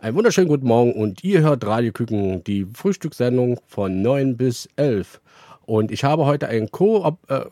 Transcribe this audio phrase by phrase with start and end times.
[0.00, 5.20] Einen wunderschönen guten Morgen und ihr hört Radio Küken, die Frühstückssendung von 9 bis 11.
[5.66, 7.16] Und ich habe heute einen Co.
[7.26, 7.46] Äh,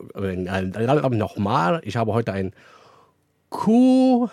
[1.09, 2.53] nochmal, ich habe heute einen
[3.49, 4.29] Co-Moderator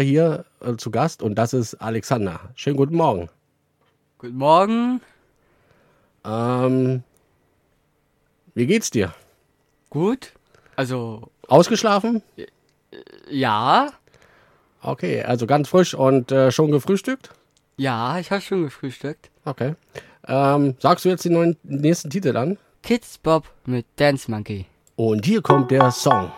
[0.00, 2.40] hier äh, zu Gast und das ist Alexander.
[2.56, 3.28] Schönen guten Morgen.
[4.18, 5.00] Guten Morgen.
[6.24, 7.04] Ähm,
[8.54, 9.14] wie geht's dir?
[9.90, 10.32] Gut.
[10.74, 11.30] Also.
[11.46, 12.20] Ausgeschlafen?
[13.30, 13.92] Ja.
[14.82, 17.30] Okay, also ganz frisch und äh, schon gefrühstückt?
[17.76, 19.30] Ja, ich habe schon gefrühstückt.
[19.44, 19.74] Okay.
[20.26, 22.58] Ähm, sagst du jetzt den neuen, nächsten Titel an?
[22.82, 24.66] Kids Bob mit Dance Monkey.
[24.96, 26.30] Und hier kommt der Song.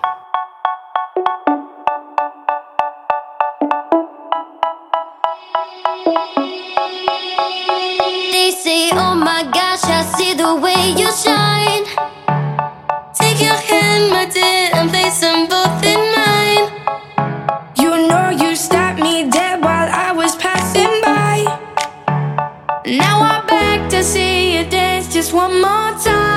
[8.33, 11.85] They say, oh my gosh, I see the way you shine.
[13.15, 15.47] Take your hand, my dear, and play some
[25.21, 26.30] just one more time.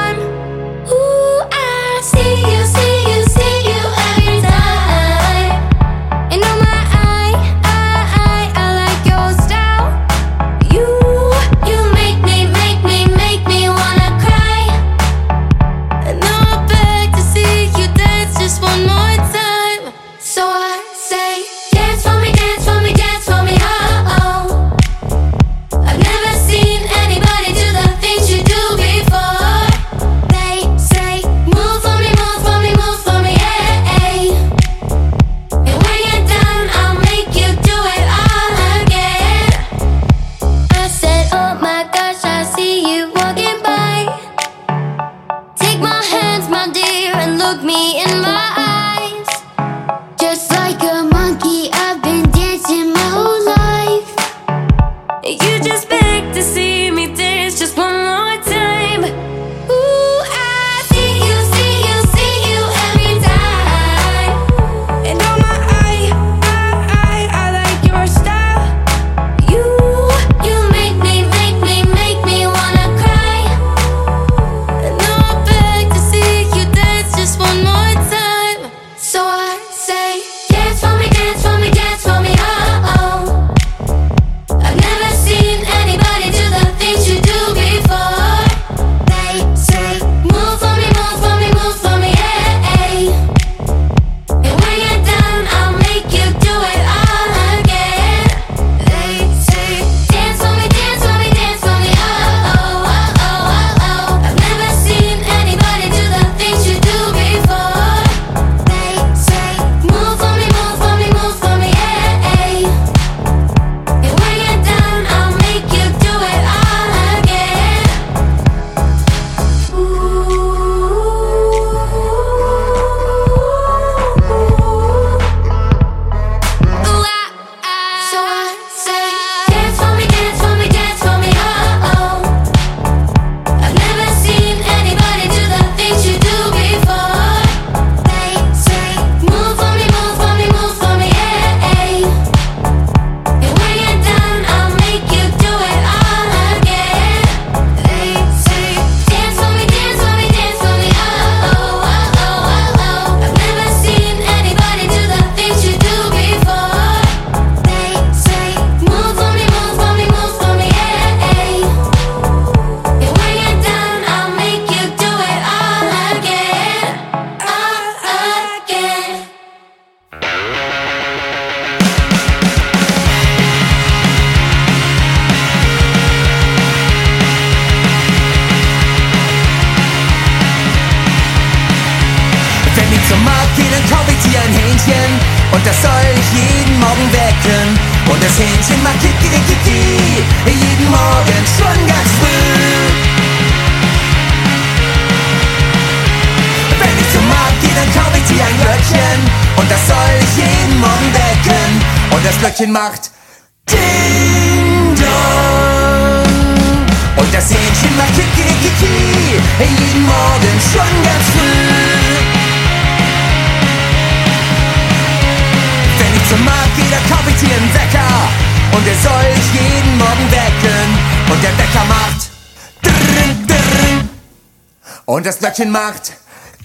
[225.64, 226.14] Mädchen macht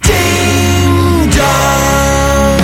[0.05, 2.59] Ding Dong.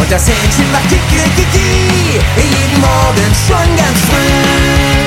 [0.00, 5.06] Und das Hähnchen macht Kikeriki jeden Morgen schon ganz früh.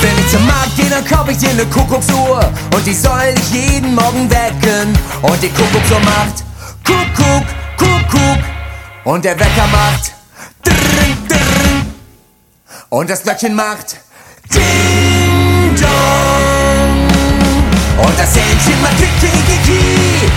[0.00, 3.52] Wenn ich zum Markt gehe, dann kaufe ich dir eine Kuckucksuhr und die soll ich
[3.52, 4.96] jeden Morgen wecken.
[5.22, 6.44] Und die Kuckucksuhr macht
[6.84, 7.44] Kuckuck,
[7.76, 8.44] Kuckuck
[9.04, 10.12] und der Wecker macht
[10.64, 11.94] drrrn, drrrn.
[12.90, 13.96] und das Glöckchen macht
[14.52, 16.35] Ding Dong.
[18.26, 19.78] Das Hähnchen macht Kiki, Kiki,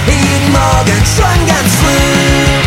[0.06, 2.59] jeden Morgen schon ganz früh.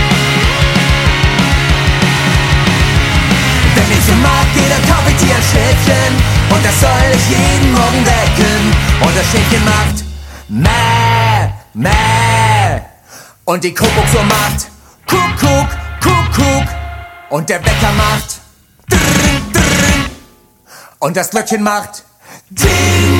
[3.76, 6.12] Wenn ich zum Markt gehe, dann kauf ich dir ein Schäfchen
[6.50, 8.74] und das soll ich jeden Morgen wecken.
[9.00, 10.04] Und das Schäfchen macht
[10.48, 12.80] Mäh, Mäh.
[13.44, 14.66] Und die Kuckucksuhr macht
[15.06, 15.68] Kuckuck,
[16.02, 16.66] Kuckuck.
[17.28, 18.40] Und der Wecker macht
[18.88, 20.04] Drrrn, Drrrn.
[20.98, 22.02] Und das Glöckchen macht
[22.50, 23.11] Ding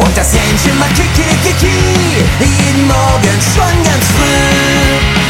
[0.00, 1.76] Und das Hähnchen macht Kiki, Kiki,
[2.40, 5.20] jeden Morgen schon ganz früh.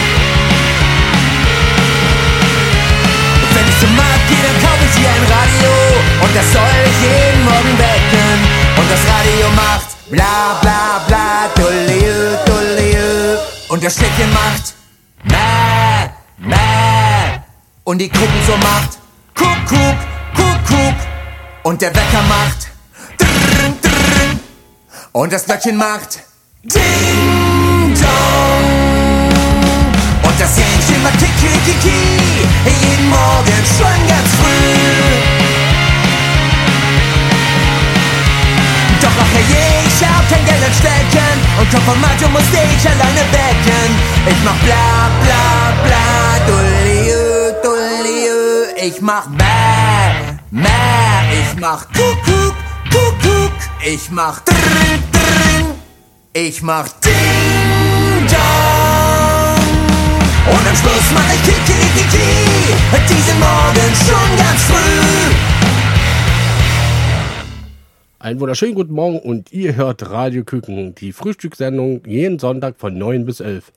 [3.54, 5.72] Wenn ich zum Markt gehe, dann kaufe ich dir ein Radio
[6.22, 8.38] und das soll ich jeden Morgen wecken.
[8.76, 13.38] Und das Radio macht bla bla bla, dullio, dullio.
[13.68, 14.74] Und das Schäfchen macht
[15.24, 17.40] mäh, mäh.
[17.84, 18.98] Und die Kuckucksuhr macht
[19.34, 19.96] Kuckuck,
[20.36, 20.94] Kuckuck.
[21.64, 22.69] Und der Wecker macht.
[25.12, 26.20] Und das Glöckchen macht
[26.62, 28.64] Ding Dong.
[30.22, 35.10] Und das Hähnchen macht Kiki, Kiki, jeden Morgen schon ganz früh.
[39.02, 42.88] Doch ach je, ich hab kein Geld in Stecken und komm vom Macho musste ich
[42.88, 43.90] alleine wecken.
[44.26, 48.76] Ich mach bla bla bla, dulliu, dulliu.
[48.76, 50.68] Ich mach bäh, mäh,
[51.32, 52.54] ich mach kuckuck,
[52.92, 53.39] kuckuck.
[53.82, 55.74] Ich mach drrrn, drrrn.
[56.34, 59.64] Ich mach ding dong.
[60.46, 62.74] Und am Schluss mach ich Kiki, Kiki,
[63.08, 65.34] diesen Morgen schon ganz früh.
[68.18, 73.24] Einen wunderschönen guten Morgen und ihr hört Radio Küken, die Frühstückssendung jeden Sonntag von 9
[73.24, 73.72] bis 11.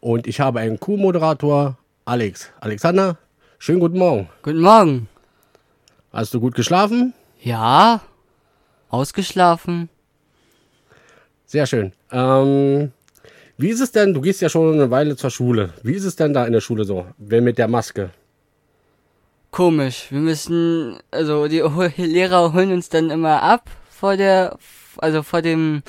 [0.00, 1.76] Und ich habe einen Co-Moderator,
[2.06, 2.48] Alex.
[2.60, 3.18] Alexander,
[3.58, 4.26] schönen guten Morgen.
[4.42, 5.08] Guten Morgen.
[6.14, 7.12] Hast du gut geschlafen?
[7.42, 8.00] Ja,
[8.94, 9.88] ausgeschlafen.
[11.46, 11.92] Sehr schön.
[12.10, 12.92] Ähm,
[13.56, 15.72] wie ist es denn, du gehst ja schon eine Weile zur Schule.
[15.82, 17.06] Wie ist es denn da in der Schule so?
[17.18, 18.10] Wer mit der Maske?
[19.50, 20.08] Komisch.
[20.10, 21.60] Wir müssen, also die
[21.96, 24.58] Lehrer holen uns dann immer ab vor der,
[24.96, 25.82] also vor dem,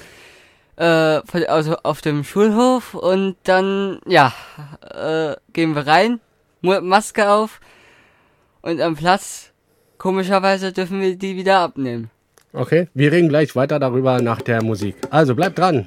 [0.75, 4.34] äh, vor, also auf dem Schulhof und dann, ja,
[4.81, 6.19] äh, gehen wir rein,
[6.62, 7.60] Maske auf
[8.62, 9.52] und am Platz,
[9.98, 12.12] komischerweise dürfen wir die wieder abnehmen.
[12.57, 14.96] Okay, wir reden gleich weiter darüber nach der Musik.
[15.10, 15.86] Also bleibt dran.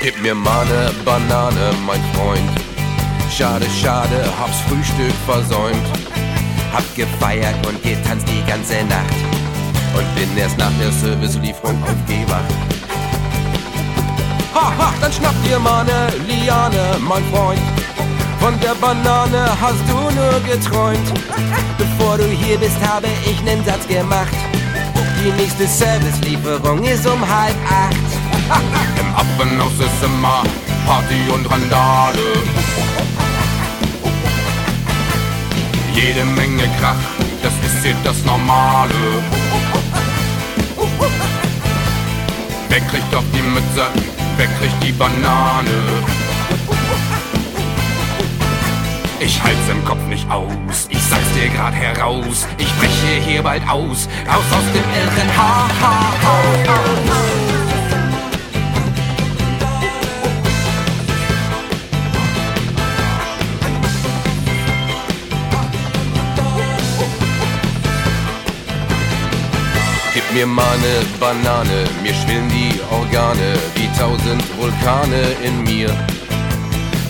[0.00, 2.40] Gib mir mal ne Banane, mein Freund.
[3.30, 5.76] Schade, schade, hab's Frühstück versäumt.
[6.72, 9.41] Hab gefeiert und getanzt die ganze Nacht.
[9.94, 12.54] Und bin erst nach der Servicelieferung aufgewacht.
[14.54, 17.60] Ha, ha, dann schnapp dir mal ne Liane, mein Freund.
[18.40, 21.12] Von der Banane hast du nur geträumt.
[21.78, 24.34] Bevor du hier bist, habe ich nen Satz gemacht.
[25.24, 27.96] Die nächste Servicelieferung ist um halb acht.
[29.00, 30.42] Im Appenhaus ist immer
[30.86, 32.18] Party und Randale.
[35.94, 36.96] Jede Menge Krach,
[37.42, 38.90] das ist hier das Normale.
[42.68, 43.86] Wer kriegt auf die Mütze,
[44.36, 45.70] wer kriegt die Banane?
[49.20, 52.46] Ich halt's im Kopf nicht aus, ich sag's dir grad heraus.
[52.58, 57.41] Ich breche hier bald aus, raus aus dem irren Ha, ha, ha, ha, ha.
[70.34, 75.90] Mir mal ne Banane, mir schwillen die Organe wie tausend Vulkane in mir.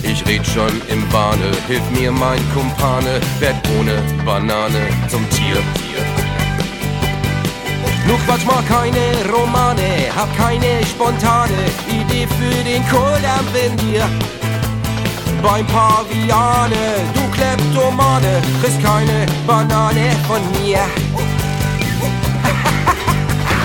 [0.01, 5.63] Ich red schon im Bahne, hilf mir mein Kumpane, werd ohne Banane zum Tier.
[8.05, 14.03] Nur Quatsch mal keine Romane, hab keine spontane Idee für den Kohldampf in dir.
[15.41, 21.02] Beim Paviane, du Kleptomane, kriegst keine Banane von mir.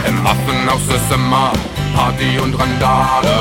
[0.06, 1.52] Im Affenhaus ist immer
[1.94, 3.40] Party und Randale.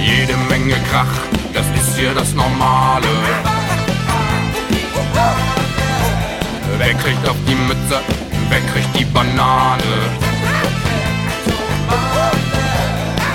[0.00, 1.06] Jede Menge Krach,
[1.52, 3.08] das ist hier das Normale.
[6.78, 8.00] Wer kriegt auf die Mütze?
[8.48, 9.82] Wer kriegt die Banane?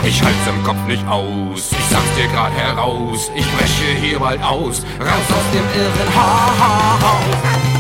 [0.03, 4.41] Ich halt's im Kopf nicht aus, ich sag's dir grad heraus, ich breche hier bald
[4.41, 7.76] aus, raus aus dem irren Haus.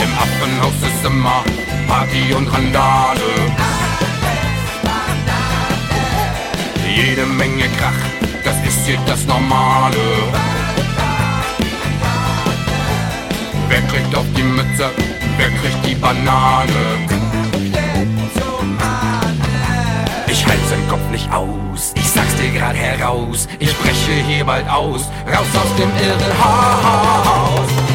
[0.00, 1.42] Im Affenhaus ist immer
[1.88, 3.20] Party und Randale.
[6.94, 7.92] Jede Menge Krach,
[8.44, 9.96] das ist hier das Normale.
[13.68, 14.90] Wer kriegt auf die Mütze?
[15.36, 16.72] Wer kriegt die Banane?
[20.26, 24.68] Ich halt's im Kopf nicht aus, ich sag's dir grad heraus, ich breche hier bald
[24.68, 27.87] aus, raus aus dem irren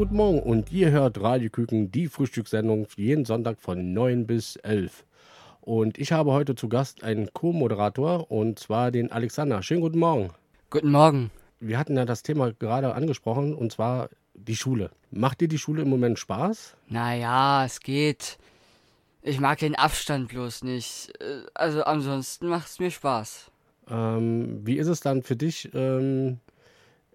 [0.00, 5.04] guten Morgen und ihr hört Radioküken, die Frühstückssendung jeden Sonntag von 9 bis 11.
[5.60, 9.62] Und ich habe heute zu Gast einen Co-Moderator und zwar den Alexander.
[9.62, 10.30] Schönen guten Morgen.
[10.70, 11.30] Guten Morgen.
[11.60, 14.90] Wir hatten ja das Thema gerade angesprochen und zwar die Schule.
[15.10, 16.76] Macht dir die Schule im Moment Spaß?
[16.88, 18.38] Naja, es geht.
[19.20, 21.12] Ich mag den Abstand bloß nicht.
[21.20, 23.50] Äh, Also ansonsten macht es mir Spaß.
[23.90, 25.68] Ähm, wie ist es dann für dich?
[25.74, 26.38] Ähm,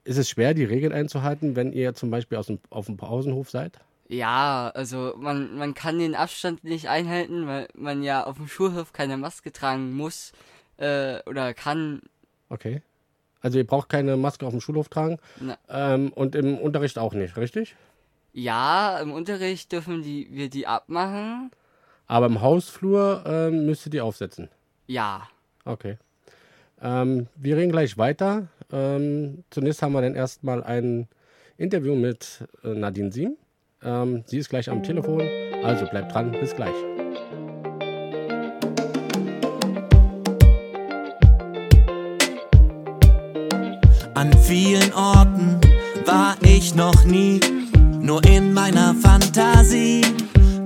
[0.05, 3.49] ist es schwer, die Regeln einzuhalten, wenn ihr zum Beispiel aus dem, auf dem Pausenhof
[3.49, 3.79] seid?
[4.07, 8.93] Ja, also man, man kann den Abstand nicht einhalten, weil man ja auf dem Schulhof
[8.93, 10.31] keine Maske tragen muss
[10.77, 12.01] äh, oder kann.
[12.49, 12.81] Okay.
[13.41, 15.19] Also ihr braucht keine Maske auf dem Schulhof tragen
[15.69, 17.75] ähm, und im Unterricht auch nicht, richtig?
[18.35, 21.51] ja, im Unterricht dürfen die, wir die abmachen.
[22.05, 24.49] Aber im Hausflur ähm, müsst ihr die aufsetzen.
[24.87, 25.27] Ja.
[25.63, 25.97] Okay.
[26.81, 28.47] Ähm, wir reden gleich weiter.
[28.71, 31.07] Ähm, zunächst haben wir dann erstmal ein
[31.57, 33.37] Interview mit äh, Nadine Siem.
[33.83, 35.21] Ähm, sie ist gleich am Telefon,
[35.63, 36.73] also bleibt dran, bis gleich.
[44.15, 45.59] An vielen Orten
[46.05, 47.39] war ich noch nie,
[47.99, 50.01] nur in meiner Fantasie.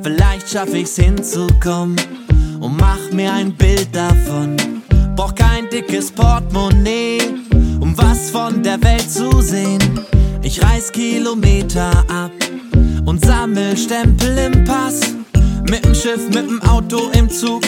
[0.02, 1.96] Vielleicht schaff ich's hinzukommen
[2.60, 4.56] und mach mir ein Bild davon.
[5.16, 7.20] Brauch kein dickes Portemonnaie,
[7.80, 9.80] um was von der Welt zu sehen.
[10.42, 12.32] Ich reiß Kilometer ab
[13.06, 15.02] und sammel Stempel im Pass.
[15.70, 17.62] Mit dem Schiff, mit dem Auto im Zug,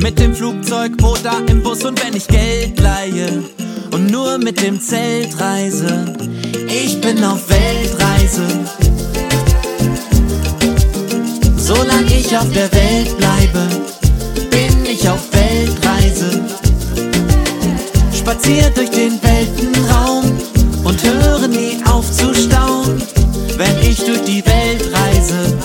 [0.00, 3.42] mit dem Flugzeug oder im Bus und wenn ich Geld leihe
[3.90, 6.12] und nur mit dem Zelt reise.
[6.68, 8.46] Ich bin auf Weltreise.
[11.56, 13.68] Solange ich auf der Welt bleibe,
[14.50, 16.51] bin ich auf Weltreise.
[18.22, 20.24] Spazier durch den Weltenraum
[20.84, 23.02] und höre nie auf zu staunen,
[23.56, 25.58] wenn ich durch die Welt reise.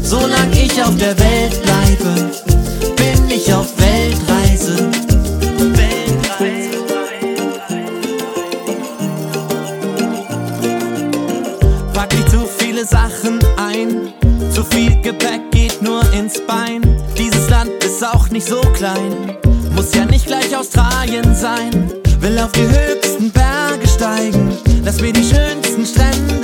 [0.00, 2.30] Solange ich auf der Welt bleibe,
[2.94, 4.90] bin ich auf Weltreise.
[5.74, 6.70] Weltreise.
[11.94, 14.12] Pack nicht zu viele Sachen ein,
[14.54, 16.80] zu viel Gepäck geht nur ins Bein.
[17.18, 19.36] Dieses Land ist auch nicht so klein,
[19.82, 21.90] muss ja nicht gleich Australien sein.
[22.20, 26.41] Will auf die höchsten Berge steigen, lass mir die schönsten Strände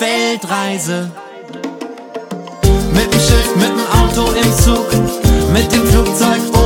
[0.00, 1.10] Weltreise.
[2.92, 4.86] Mit dem Schiff, mit dem Auto im Zug,
[5.52, 6.57] mit dem Flugzeug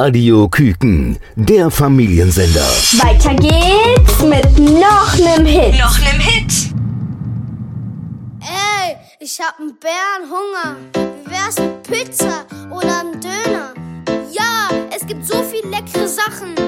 [0.00, 2.68] Radio Küken, der Familiensender.
[3.02, 5.76] Weiter geht's mit noch nem Hit.
[5.76, 6.52] Noch nem Hit.
[8.40, 10.76] Ey, ich hab einen Bärenhunger.
[11.24, 13.74] Wie wär's mit Pizza oder einem Döner?
[14.30, 16.67] Ja, es gibt so viel leckere Sachen.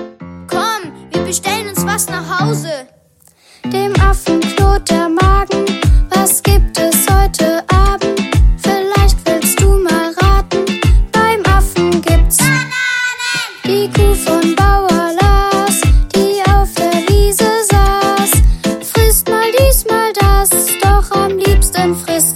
[21.94, 22.29] Friss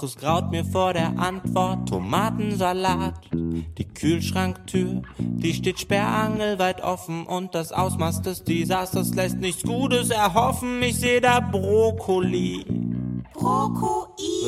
[0.00, 3.20] Doch es graut mir vor der Antwort Tomatensalat.
[3.34, 10.82] Die Kühlschranktür, die steht sperrangelweit offen und das Ausmaß des Desasters lässt nichts Gutes erhoffen.
[10.82, 12.64] Ich seh da Brokkoli.
[13.34, 14.46] Brokkoli.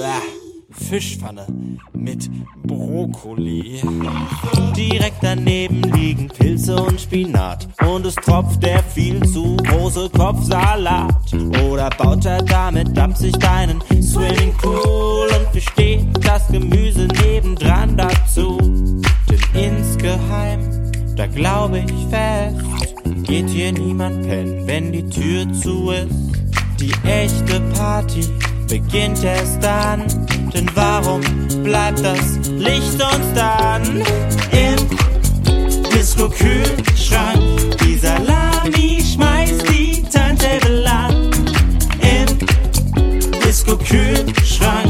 [0.93, 1.47] Fischpfanne
[1.95, 2.29] mit
[2.65, 3.81] Brokkoli.
[4.77, 7.67] Direkt daneben liegen Pilze und Spinat.
[7.87, 11.33] Und es tropft der viel zu große Kopfsalat.
[11.65, 18.59] Oder baut er damit absicht einen Swimmingpool und besteht das Gemüse nebendran dazu.
[18.61, 26.15] Denn insgeheim, da glaube ich fest, geht hier niemand pennen, wenn die Tür zu ist.
[26.79, 28.29] Die echte Party
[28.73, 30.03] beginnt erst dann,
[30.55, 31.21] denn warum
[31.63, 33.83] bleibt das Licht uns dann
[34.51, 34.77] im
[35.95, 37.39] Disco-Kühlschrank?
[37.85, 41.31] Die Salami schmeißt die Turntable an.
[42.01, 44.82] Im Disco-Kühlschrank,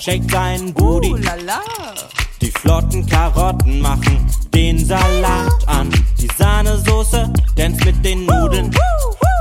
[0.00, 1.14] shakt seinen Booty.
[2.40, 5.90] Die flotten Karotten machen den Salat an.
[6.18, 8.74] Die Sahnesoße dance mit den Nudeln.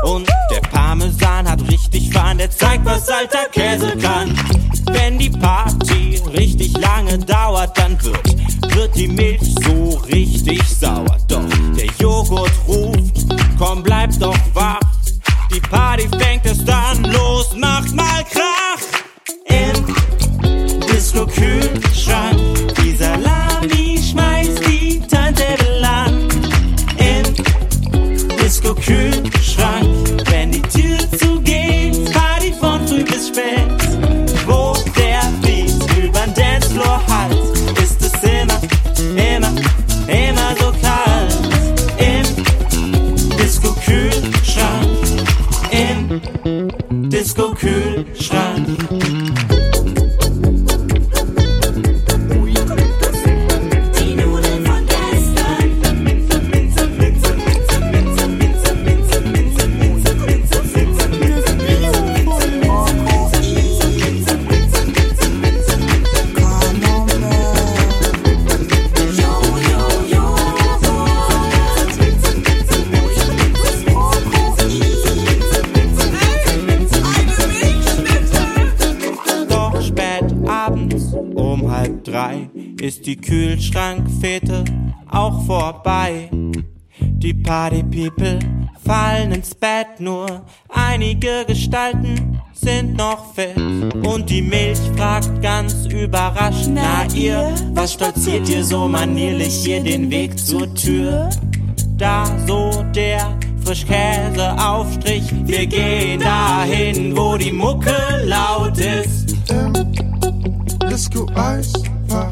[0.04, 4.38] Und der Parmesan hat richtig Fahnen, der zeigt, was alter Käse kann.
[4.92, 11.18] Wenn die Party richtig lange dauert, dann wird, wird die Milch so richtig sauer.
[11.28, 11.44] Doch
[11.78, 14.80] der Joghurt ruft, komm, bleib doch wach.
[15.54, 18.49] Die Party fängt erst dann los, macht mal Krach.
[21.10, 22.79] Im Disco-Kühlschrank, die
[85.50, 86.30] vorbei.
[87.00, 88.38] Die Party People
[88.86, 93.58] fallen ins Bett, nur einige Gestalten sind noch fit.
[94.06, 100.12] Und die Milch fragt ganz überrascht, na ihr, was stolziert ihr so manierlich hier den
[100.12, 101.32] Weg zur Tür?
[101.98, 103.36] Da so der
[103.66, 109.36] Frischkäseaufstrich, wir gehen dahin, wo die Mucke laut ist.
[110.92, 112.30] Disco Eisfach.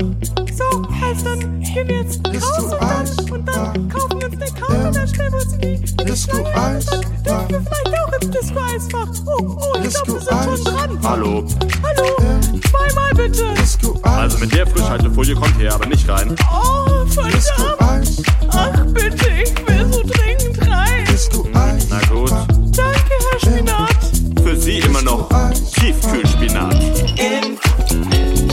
[1.02, 4.52] Also dann gehen wir jetzt Disco raus und dann, und dann kaufen wir uns eine
[4.60, 6.38] Karte und dann stellen wir uns in die, in die Disco.
[6.46, 7.02] Eisfach.
[7.24, 9.08] Dann dürfen wir vielleicht auch ins Disco Eisfach.
[9.26, 11.00] Oh, oh, ich glaube, wir sind schon dran.
[11.04, 11.44] Hallo.
[11.84, 13.54] Hallo, zweimal bitte.
[13.56, 16.36] Disco Also mit der Frischhaltefolie kommt ihr aber nicht rein.
[16.52, 17.82] Oh, verdammt.
[17.82, 18.24] Eis.
[18.50, 21.06] Ach bitte, ich will so dringend rein.
[21.12, 21.88] Disco Eis.
[21.90, 22.32] Na gut.
[22.76, 24.44] Danke, Herr Spinat.
[24.44, 25.30] Für Sie immer noch
[25.74, 26.76] Tiefkühlspinat.
[27.18, 27.58] Im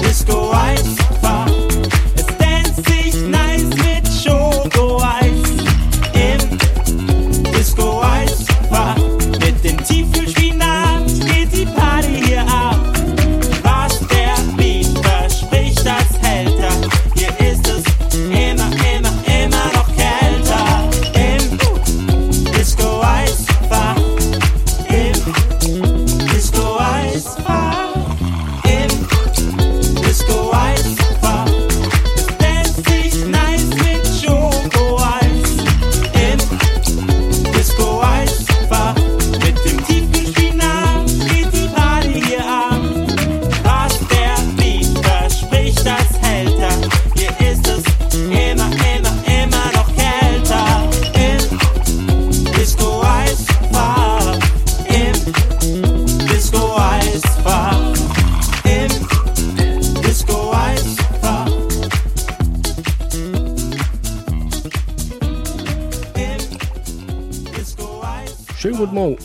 [0.03, 1.24] Disco Eisfach.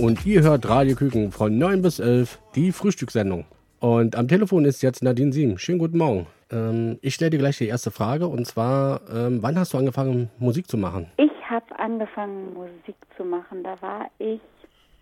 [0.10, 3.46] Und ihr hört Radio Küken von 9 bis 11, die Frühstückssendung.
[3.80, 5.60] Und am Telefon ist jetzt Nadine Siem.
[5.60, 6.26] Schönen guten Morgen.
[6.52, 10.32] Ähm, ich stelle dir gleich die erste Frage und zwar, ähm, wann hast du angefangen,
[10.40, 11.12] Musik zu machen?
[11.18, 13.62] Ich habe angefangen, Musik zu machen.
[13.62, 14.42] Da war ich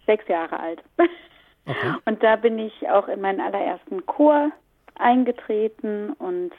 [0.05, 0.83] sechs Jahre alt.
[2.05, 4.51] Und da bin ich auch in meinen allerersten Chor
[4.95, 6.51] eingetreten und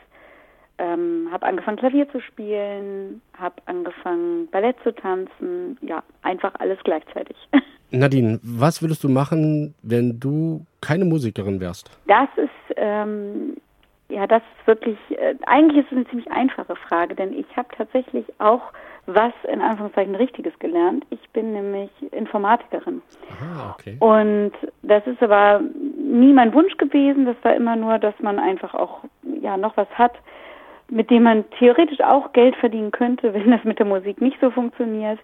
[0.79, 5.79] ähm, habe angefangen, Klavier zu spielen, habe angefangen, Ballett zu tanzen.
[5.83, 7.37] Ja, einfach alles gleichzeitig.
[7.91, 11.91] Nadine, was würdest du machen, wenn du keine Musikerin wärst?
[12.07, 13.57] Das ist, ähm,
[14.09, 17.69] ja, das ist wirklich, äh, eigentlich ist es eine ziemlich einfache Frage, denn ich habe
[17.77, 18.63] tatsächlich auch
[19.07, 21.05] was in Anführungszeichen Richtiges gelernt.
[21.09, 23.01] Ich bin nämlich Informatikerin.
[23.41, 23.97] Ah, okay.
[24.01, 25.63] Und das ist aber
[25.97, 27.25] nie mein Wunsch gewesen.
[27.25, 29.01] Das war immer nur, dass man einfach auch
[29.41, 30.13] ja noch was hat,
[30.91, 34.51] mit dem man theoretisch auch Geld verdienen könnte, wenn das mit der Musik nicht so
[34.51, 35.19] funktioniert.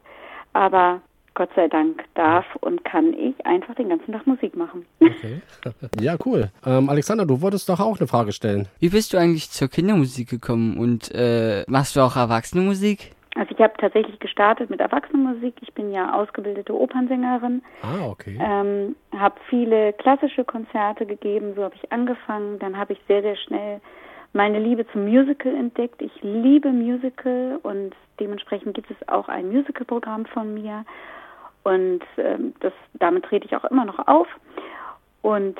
[0.52, 1.00] Aber
[1.34, 4.86] Gott sei Dank darf und kann ich einfach den ganzen Tag Musik machen.
[5.00, 5.42] Okay.
[6.00, 6.50] ja, cool.
[6.64, 8.68] Ähm, Alexander, du wolltest doch auch eine Frage stellen.
[8.78, 13.10] Wie bist du eigentlich zur Kindermusik gekommen und äh, machst du auch Erwachsenenmusik?
[13.34, 15.54] Also ich habe tatsächlich gestartet mit Erwachsenenmusik.
[15.60, 17.62] Ich bin ja ausgebildete Opernsängerin.
[17.82, 18.38] Ah, okay.
[18.40, 22.60] Ähm, habe viele klassische Konzerte gegeben, so habe ich angefangen.
[22.60, 23.80] Dann habe ich sehr, sehr schnell
[24.34, 26.02] meine Liebe zum Musical entdeckt.
[26.02, 30.84] Ich liebe Musical und dementsprechend gibt es auch ein Musicalprogramm von mir.
[31.62, 34.28] Und ähm, das, damit trete ich auch immer noch auf
[35.22, 35.58] und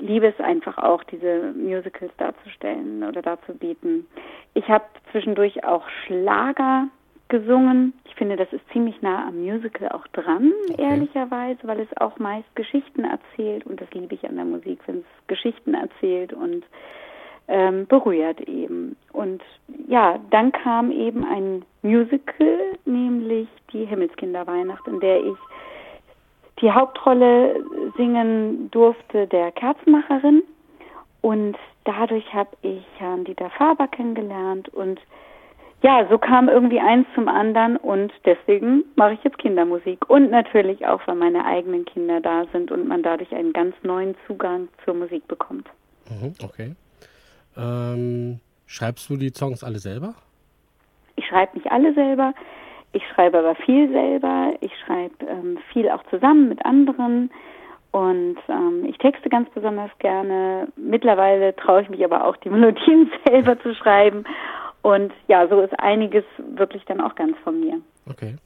[0.00, 4.06] liebe es einfach auch, diese Musicals darzustellen oder darzubieten.
[4.52, 6.88] Ich habe zwischendurch auch Schlager
[7.28, 7.94] gesungen.
[8.04, 12.54] Ich finde, das ist ziemlich nah am Musical auch dran, ehrlicherweise, weil es auch meist
[12.56, 16.64] Geschichten erzählt und das liebe ich an der Musik, wenn es Geschichten erzählt und
[17.48, 18.96] ähm, berührt eben.
[19.12, 19.42] Und
[19.88, 25.36] ja, dann kam eben ein Musical, nämlich die Himmelskinderweihnacht, in der ich
[26.60, 27.62] die Hauptrolle
[27.96, 30.42] singen durfte der Kerzenmacherin.
[31.20, 35.00] Und dadurch habe ich Herrn Dieter Faber kennengelernt und
[35.82, 40.08] ja, so kam irgendwie eins zum anderen und deswegen mache ich jetzt Kindermusik.
[40.08, 44.16] Und natürlich auch, weil meine eigenen Kinder da sind und man dadurch einen ganz neuen
[44.26, 45.68] Zugang zur Musik bekommt.
[46.08, 46.74] Mhm, okay.
[47.56, 50.14] Ähm, schreibst du die Songs alle selber?
[51.16, 52.34] Ich schreibe nicht alle selber,
[52.96, 54.54] ich schreibe aber viel selber.
[54.60, 57.30] Ich schreibe ähm, viel auch zusammen mit anderen
[57.90, 60.68] und ähm, ich texte ganz besonders gerne.
[60.76, 64.24] Mittlerweile traue ich mich aber auch, die Melodien selber zu schreiben.
[64.80, 67.80] Und ja, so ist einiges wirklich dann auch ganz von mir.
[68.08, 68.36] Okay.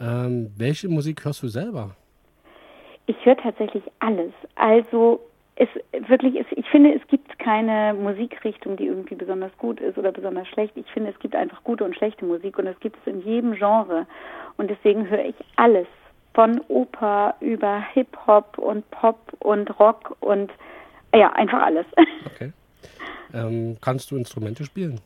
[0.00, 1.90] Ähm, welche Musik hörst du selber?
[3.04, 4.32] Ich höre tatsächlich alles.
[4.54, 5.20] Also
[5.56, 5.68] es
[6.08, 10.48] wirklich ist, ich finde, es gibt keine Musikrichtung, die irgendwie besonders gut ist oder besonders
[10.48, 10.76] schlecht.
[10.76, 13.54] Ich finde, es gibt einfach gute und schlechte Musik und es gibt es in jedem
[13.54, 14.06] Genre.
[14.56, 15.86] Und deswegen höre ich alles.
[16.34, 20.50] Von Oper über Hip-Hop und Pop und Rock und
[21.14, 21.86] ja, einfach alles.
[22.26, 22.52] Okay.
[23.32, 25.00] Ähm, kannst du Instrumente spielen?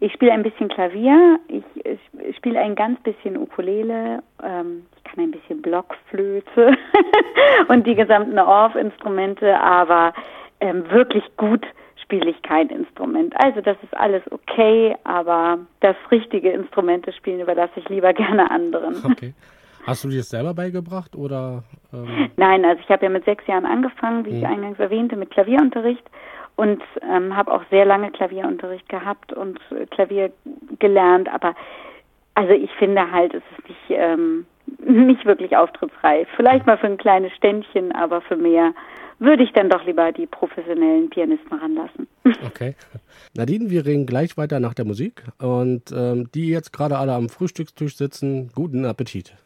[0.00, 5.24] Ich spiele ein bisschen Klavier, ich, ich spiele ein ganz bisschen Ukulele, ähm, ich kann
[5.24, 6.76] ein bisschen Blockflöte
[7.68, 10.14] und die gesamten Orff-Instrumente, aber
[10.60, 11.66] ähm, wirklich gut
[12.00, 13.34] spiele ich kein Instrument.
[13.42, 18.96] Also das ist alles okay, aber das richtige Instrumente spielen überlasse ich lieber gerne anderen.
[19.04, 19.34] Okay.
[19.86, 21.62] Hast du dir das selber beigebracht oder?
[21.94, 24.46] Ähm, Nein, also ich habe ja mit sechs Jahren angefangen, wie ich Mhm.
[24.46, 26.04] eingangs erwähnte, mit Klavierunterricht
[26.58, 30.32] und ähm, habe auch sehr lange Klavierunterricht gehabt und äh, Klavier
[30.80, 31.28] gelernt.
[31.32, 31.54] Aber
[32.34, 34.44] also ich finde halt, es ist nicht, ähm,
[34.84, 36.26] nicht wirklich auftrittsreif.
[36.34, 38.74] Vielleicht mal für ein kleines Ständchen, aber für mehr
[39.20, 42.08] würde ich dann doch lieber die professionellen Pianisten ranlassen.
[42.44, 42.74] okay.
[43.36, 47.28] Nadine, wir reden gleich weiter nach der Musik und ähm, die jetzt gerade alle am
[47.28, 49.36] Frühstückstisch sitzen, guten Appetit.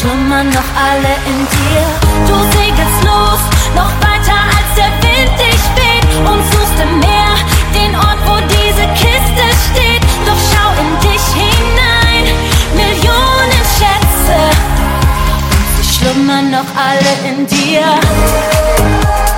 [0.00, 1.84] Schlummern noch alle in dir.
[2.26, 3.40] Du segelst los,
[3.76, 6.06] noch weiter als der Wind dich weht.
[6.26, 7.34] Und suchst im Meer
[7.74, 10.02] den Ort, wo diese Kiste steht.
[10.26, 12.24] Doch schau in dich hinein,
[12.74, 14.38] Millionen Schätze.
[15.52, 19.29] Und sie schlummern noch alle in dir.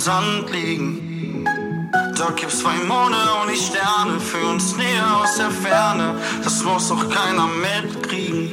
[0.00, 1.44] Sand liegen.
[2.16, 6.14] Da gibt's zwei Monde und die Sterne für uns näher aus der Ferne.
[6.42, 8.50] Das muss auch keiner mitkriegen.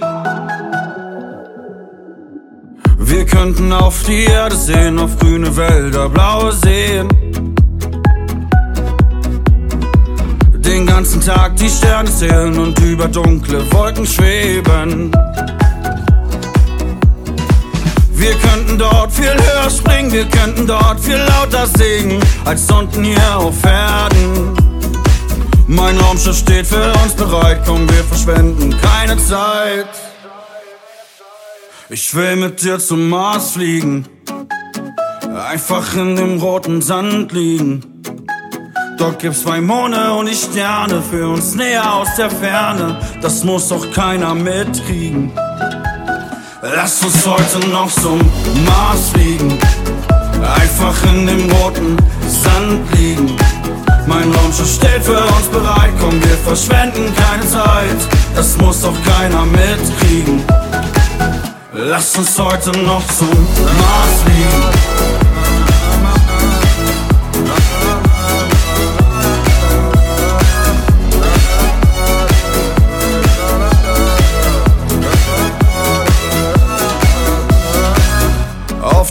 [2.99, 7.07] Wir könnten auf die Erde sehen, auf grüne Wälder, blaue Seen.
[10.53, 15.11] Den ganzen Tag die Sterne zählen und über dunkle Wolken schweben.
[18.17, 23.37] Wir könnten dort viel höher springen, wir könnten dort viel lauter singen, als unten hier
[23.37, 24.57] auf Erden.
[25.67, 29.87] Mein Raumschiff steht für uns bereit, komm, wir verschwenden keine Zeit.
[31.89, 34.07] Ich will mit dir zum Mars fliegen,
[35.49, 38.01] einfach in dem roten Sand liegen.
[38.97, 42.99] Dort gibt's zwei Monde und die Sterne für uns näher aus der Ferne.
[43.21, 45.31] Das muss doch keiner mitkriegen.
[46.61, 48.19] Lass uns heute noch zum
[48.65, 49.59] Mars fliegen.
[50.41, 51.97] Einfach in dem roten
[52.27, 53.35] Sand liegen.
[54.07, 55.93] Mein Raumschiff steht für uns bereit.
[55.99, 57.97] Komm, wir verschwenden keine Zeit.
[58.35, 60.43] Das muss doch keiner mitkriegen.
[61.73, 65.16] Lass uns heute noch zum Mars fliegen.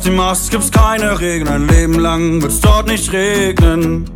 [0.07, 4.09] Dem Mars gibt's keine Regeln, ein Leben lang wird's dort nicht regnen.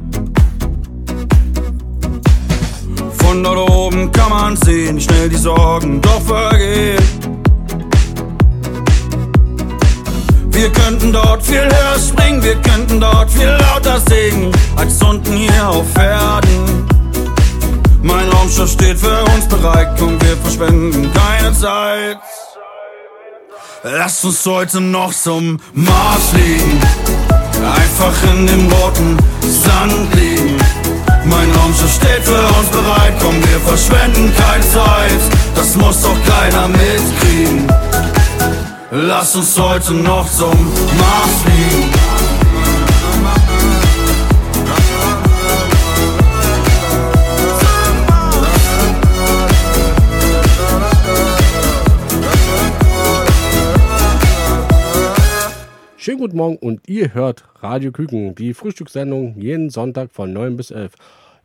[3.18, 7.02] Von dort oben kann man sehen, wie schnell die Sorgen doch vergehen.
[10.50, 15.68] Wir könnten dort viel höher springen, wir könnten dort viel lauter singen, als unten hier
[15.68, 16.86] auf Erden.
[18.04, 22.18] Mein Raumschiff steht für uns bereit, komm, wir verschwenden keine Zeit.
[23.82, 26.78] Lass uns heute noch zum Mars fliegen.
[27.64, 30.58] Einfach in dem roten Sand liegen.
[31.24, 35.20] Mein Raumschiff steht für uns bereit, komm, wir verschwenden keine Zeit.
[35.54, 37.66] Das muss doch keiner mitkriegen.
[38.90, 42.09] Lass uns heute noch zum Mars fliegen.
[56.30, 60.92] Guten Morgen und ihr hört Radio Küken, die Frühstückssendung jeden Sonntag von 9 bis 11.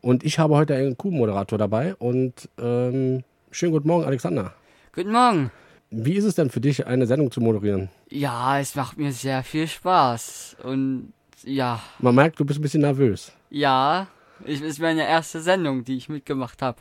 [0.02, 4.54] Und ich habe heute einen Kuh-Moderator dabei und ähm, schönen guten Morgen, Alexander.
[4.94, 5.50] Guten Morgen.
[5.90, 7.90] Wie ist es denn für dich, eine Sendung zu moderieren?
[8.12, 10.58] Ja, es macht mir sehr viel Spaß.
[10.62, 11.14] Und
[11.44, 14.08] ja, Man merkt, du bist ein bisschen nervös ja,
[14.46, 16.78] es ist meine erste Sendung, die ich mitgemacht habe.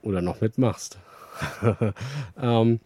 [0.00, 0.98] oder noch mitmachst.
[2.40, 2.80] ähm,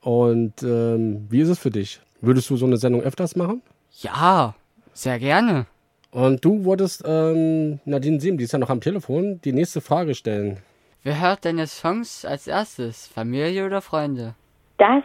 [0.00, 2.00] und ähm, wie ist es für dich?
[2.22, 3.62] Würdest du so eine Sendung öfters machen?
[4.02, 4.54] Ja,
[4.92, 5.66] sehr gerne.
[6.10, 10.14] Und du wolltest ähm, Nadine Sim, die ist ja noch am Telefon, die nächste Frage
[10.14, 10.58] stellen.
[11.02, 13.06] Wer hört deine Songs als erstes?
[13.06, 14.34] Familie oder Freunde?
[14.78, 15.04] Das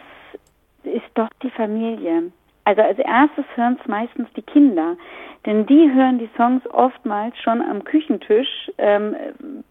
[0.84, 2.32] ist doch die Familie.
[2.64, 4.96] Also als erstes hören es meistens die Kinder,
[5.44, 9.14] denn die hören die Songs oftmals schon am Küchentisch, ähm,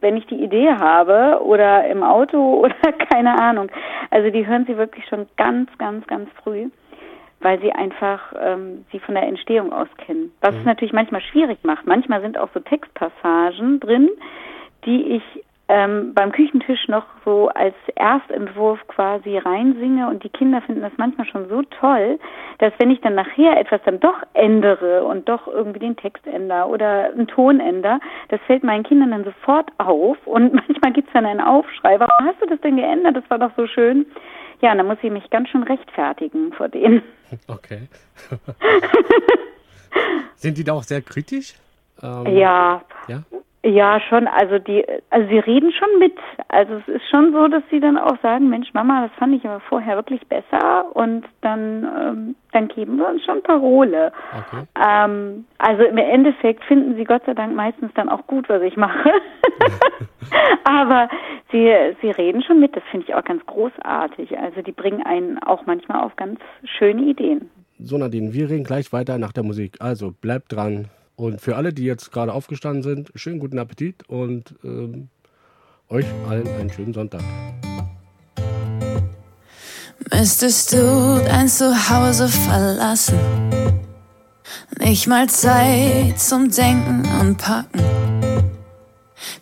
[0.01, 3.69] wenn ich die Idee habe oder im Auto oder keine Ahnung.
[4.11, 6.69] Also die hören sie wirklich schon ganz, ganz, ganz früh,
[7.45, 10.31] weil sie einfach ähm, sie von der Entstehung aus kennen.
[10.41, 11.85] Was es natürlich manchmal schwierig macht.
[11.85, 14.09] Manchmal sind auch so Textpassagen drin,
[14.83, 15.23] die ich
[15.67, 21.27] ähm, beim Küchentisch noch so als Erstentwurf quasi reinsinge und die Kinder finden das manchmal
[21.27, 22.17] schon so toll,
[22.57, 26.67] dass wenn ich dann nachher etwas dann doch ändere und doch irgendwie den Text ändere
[26.67, 31.27] oder einen Ton ändere, das fällt meinen Kindern dann sofort auf und manchmal gibt's dann
[31.27, 34.07] einen Aufschrei, warum hast du das denn geändert, das war doch so schön.
[34.61, 37.03] Ja, und dann muss ich mich ganz schön rechtfertigen vor denen.
[37.47, 37.87] Okay.
[40.35, 41.55] Sind die da auch sehr kritisch?
[42.01, 43.23] Ähm, Ja, Ja?
[43.65, 44.27] Ja, schon.
[44.27, 46.15] Also die, also sie reden schon mit.
[46.49, 49.43] Also es ist schon so, dass sie dann auch sagen, Mensch, Mama, das fand ich
[49.43, 54.11] aber vorher wirklich besser und dann, ähm, dann geben wir uns schon Parole.
[54.37, 54.65] Okay.
[54.87, 58.77] Ähm, also im Endeffekt finden sie Gott sei Dank meistens dann auch gut, was ich
[58.77, 59.09] mache.
[60.63, 61.09] aber
[61.51, 62.75] sie, sie reden schon mit.
[62.75, 64.37] Das finde ich auch ganz großartig.
[64.37, 66.39] Also die bringen einen auch manchmal auf ganz
[66.77, 67.49] schöne Ideen.
[67.79, 69.77] So, Nadine, wir reden gleich weiter nach der Musik.
[69.79, 70.89] Also bleibt dran.
[71.15, 75.09] Und für alle, die jetzt gerade aufgestanden sind, schönen guten Appetit und ähm,
[75.89, 77.21] euch allen einen schönen Sonntag.
[80.11, 83.19] Müsstest du dein Zuhause verlassen?
[84.79, 87.81] Nicht mal Zeit zum Denken und Packen.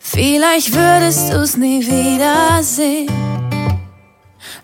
[0.00, 3.10] Vielleicht würdest du's nie wiedersehen.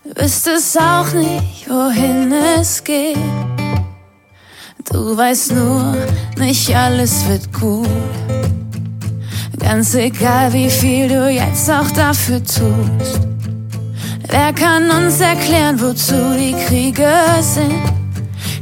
[0.05, 3.50] Wüsstest auch nicht, wohin es geht.
[4.89, 5.95] Du weißt nur,
[6.39, 7.89] nicht alles wird gut.
[9.59, 13.21] Ganz egal, wie viel du jetzt auch dafür tust.
[14.29, 17.83] Wer kann uns erklären, wozu die Kriege sind?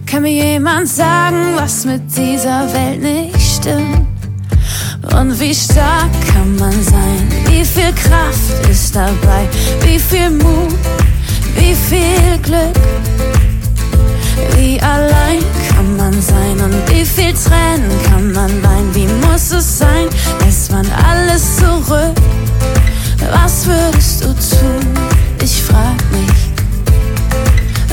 [0.07, 4.07] Kann mir jemand sagen, was mit dieser Welt nicht stimmt?
[5.15, 7.29] Und wie stark kann man sein?
[7.47, 9.49] Wie viel Kraft ist dabei?
[9.83, 10.75] Wie viel Mut?
[11.55, 12.75] Wie viel Glück?
[14.57, 18.95] Wie allein kann man sein und wie viel Tränen kann man weinen?
[18.95, 20.09] Wie muss es sein?
[20.45, 22.15] Lässt man alles zurück?
[23.33, 24.81] Was würdest du tun?
[25.43, 26.39] Ich frag mich,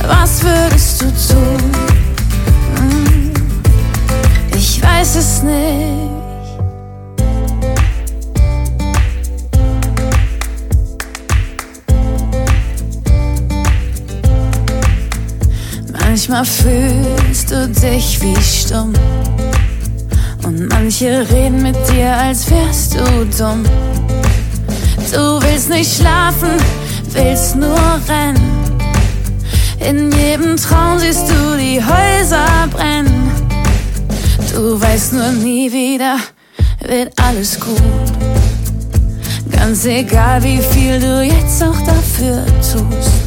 [0.07, 1.71] was würdest du tun?
[2.77, 3.31] Hm,
[4.55, 6.04] Ich weiß es nicht.
[16.27, 18.93] Manchmal fühlst du dich wie stumm.
[20.43, 23.63] Und manche reden mit dir, als wärst du dumm.
[25.13, 26.57] Du willst nicht schlafen,
[27.11, 27.77] willst nur
[28.09, 28.41] rennen.
[29.87, 33.29] In jedem Traum siehst du die Häuser brennen.
[34.51, 36.17] Du weißt nur nie wieder,
[36.87, 37.77] wird alles gut.
[39.51, 43.24] Ganz egal, wie viel du jetzt auch dafür tust.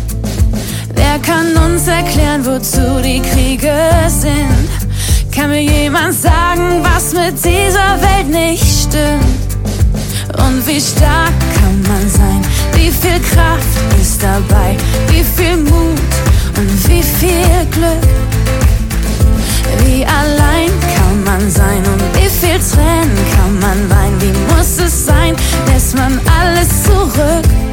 [1.23, 3.75] Kann uns erklären, wozu die Kriege
[4.09, 4.69] sind?
[5.35, 9.49] Kann mir jemand sagen, was mit dieser Welt nicht stimmt?
[10.37, 12.41] Und wie stark kann man sein?
[12.73, 13.67] Wie viel Kraft
[14.01, 14.77] ist dabei?
[15.09, 15.99] Wie viel Mut
[16.57, 18.09] und wie viel Glück?
[19.85, 24.21] Wie allein kann man sein und wie viel Tränen kann man weinen?
[24.21, 25.37] Wie muss es sein?
[25.67, 27.68] Lässt man alles zurück?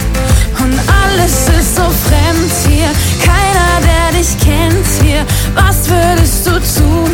[0.65, 2.89] und alles ist so fremd hier.
[3.23, 5.25] Keiner, der dich kennt hier.
[5.53, 7.09] Was würdest du tun?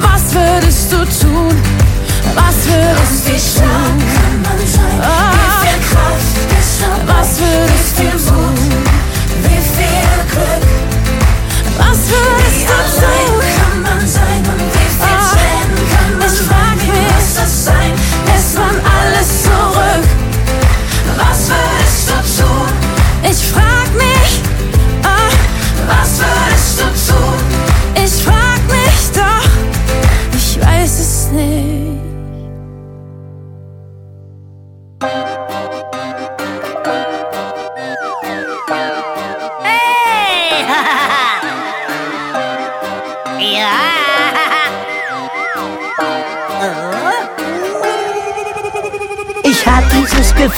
[0.00, 1.54] Was würdest du tun?
[2.34, 4.02] Was würdest du tun?
[4.98, 5.02] Oh.
[5.02, 5.44] Ah.
[7.06, 8.54] Was würdest du tun?
[9.42, 10.64] Wie viel Glück?
[11.78, 12.43] Was würdest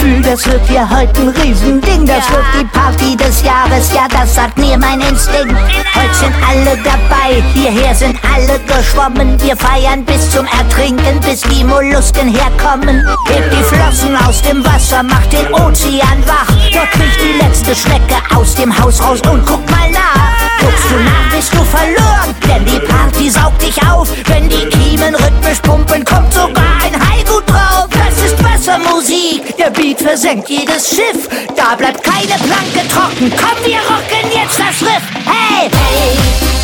[0.07, 2.07] Gefühl, das wird hier heute ein Riesending.
[2.07, 5.57] Das wird die Party des Jahres, ja, das sagt mir mein Instinkt.
[5.95, 9.41] Heute sind alle dabei, hierher sind alle geschwommen.
[9.43, 13.05] Wir feiern bis zum Ertrinken, bis die Mollusken herkommen.
[13.27, 16.55] Hebt die Flossen aus dem Wasser, macht den Ozean wach.
[16.73, 20.31] Dort kriecht die letzte Schnecke aus dem Haus raus und guck mal nach.
[20.61, 24.09] Guckst du nach, bist du verloren, denn die Party saugt dich auf.
[24.27, 27.96] Wenn die Kiemen rhythmisch pumpen, kommt sogar ein Haigut drauf.
[28.67, 31.29] Ist Wassermusik, der Beat versenkt jedes Schiff.
[31.55, 35.03] Da bleibt keine Planke trocken, komm, wir rocken jetzt das Riff.
[35.25, 36.56] Hey, hey,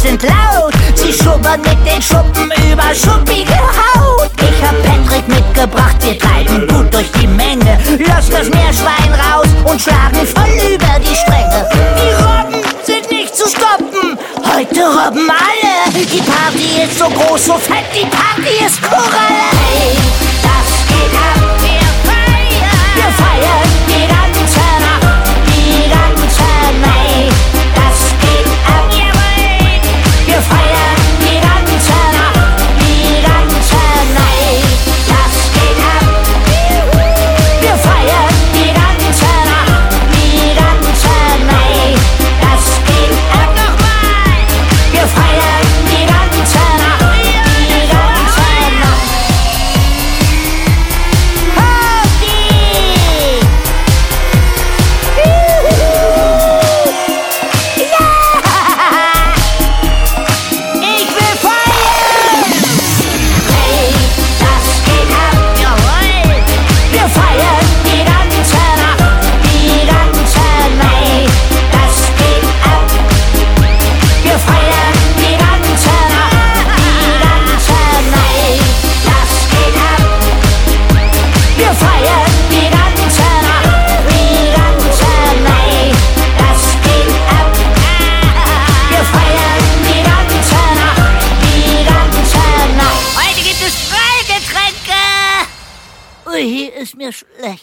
[0.00, 0.72] sind laut.
[0.94, 4.30] Sie schubbern mit den Schuppen über schuppige Haut.
[4.38, 7.78] Ich hab Patrick mitgebracht, wir treiben gut durch die Menge.
[8.06, 11.68] Lass das Meerschwein raus und schlagen voll über die Stränge.
[11.98, 14.18] Die Robben sind nicht zu stoppen.
[14.42, 15.92] Heute robben alle.
[15.92, 19.49] Die Party ist so groß, so fett, die Party ist Koralle.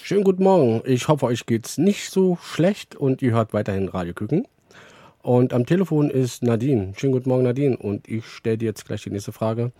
[0.07, 0.81] Schönen guten Morgen.
[0.85, 4.47] Ich hoffe, euch geht's nicht so schlecht und ihr hört weiterhin Radio Küken.
[5.21, 6.93] Und am Telefon ist Nadine.
[6.95, 7.75] Schönen guten Morgen, Nadine.
[7.75, 9.73] Und ich stelle dir jetzt gleich die nächste Frage.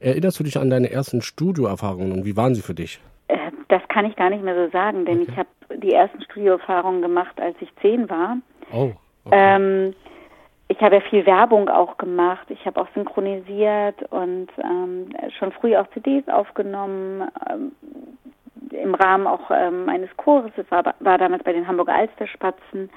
[0.00, 2.98] Erinnerst du dich an deine ersten Studioerfahrungen und wie waren sie für dich?
[3.28, 3.36] Äh,
[3.68, 7.38] Das kann ich gar nicht mehr so sagen, denn ich habe die ersten Studioerfahrungen gemacht,
[7.38, 8.38] als ich zehn war.
[8.72, 8.92] Oh.
[9.32, 9.92] Ähm,
[10.68, 12.46] ich habe ja viel Werbung auch gemacht.
[12.48, 17.28] Ich habe auch synchronisiert und ähm, schon früh auch CDs aufgenommen.
[17.50, 17.72] Ähm,
[18.82, 20.52] Im Rahmen auch ähm, meines Chores.
[20.68, 22.90] War, war damals bei den Hamburger Alsterspatzen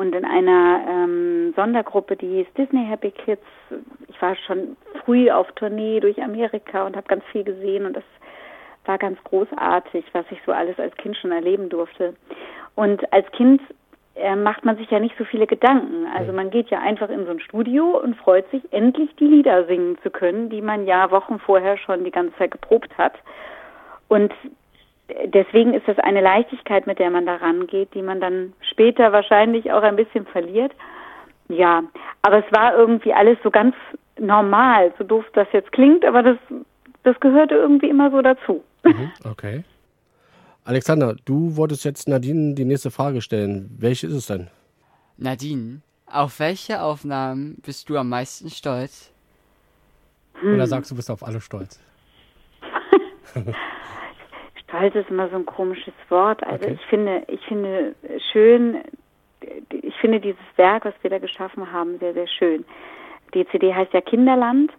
[0.00, 3.44] und in einer ähm, Sondergruppe, die hieß Disney Happy Kids.
[4.08, 8.04] Ich war schon früh auf Tournee durch Amerika und habe ganz viel gesehen und das
[8.86, 12.14] war ganz großartig, was ich so alles als Kind schon erleben durfte.
[12.76, 13.60] Und als Kind
[14.14, 16.06] äh, macht man sich ja nicht so viele Gedanken.
[16.16, 19.66] Also man geht ja einfach in so ein Studio und freut sich, endlich die Lieder
[19.66, 23.14] singen zu können, die man ja Wochen vorher schon die ganze Zeit geprobt hat.
[24.08, 24.32] Und
[25.26, 29.72] deswegen ist das eine Leichtigkeit, mit der man da rangeht, die man dann später wahrscheinlich
[29.72, 30.72] auch ein bisschen verliert.
[31.48, 31.82] Ja,
[32.22, 33.74] aber es war irgendwie alles so ganz
[34.18, 36.38] normal, so doof das jetzt klingt, aber das,
[37.02, 38.64] das gehörte irgendwie immer so dazu.
[39.24, 39.64] Okay.
[40.64, 43.74] Alexander, du wolltest jetzt Nadine die nächste Frage stellen.
[43.78, 44.48] Welche ist es denn?
[45.16, 49.12] Nadine, auf welche Aufnahmen bist du am meisten stolz?
[50.42, 51.80] Oder sagst du, bist auf alle stolz?
[54.70, 56.42] Stolz ist immer so ein komisches Wort.
[56.44, 56.74] Also Okay.
[56.74, 57.94] ich finde, ich finde
[58.32, 58.78] schön,
[59.70, 62.64] ich finde dieses Werk, was wir da geschaffen haben, sehr, sehr schön.
[63.34, 64.72] Die CD heißt ja Kinderland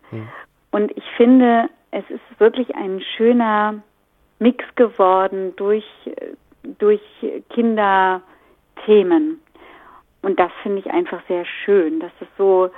[0.71, 3.81] und ich finde, es ist wirklich ein schöner
[4.39, 5.85] Mix geworden durch,
[6.79, 7.01] durch
[7.49, 9.39] Kinderthemen.
[10.23, 11.99] Und das finde ich einfach sehr schön.
[11.99, 12.69] Das ist so,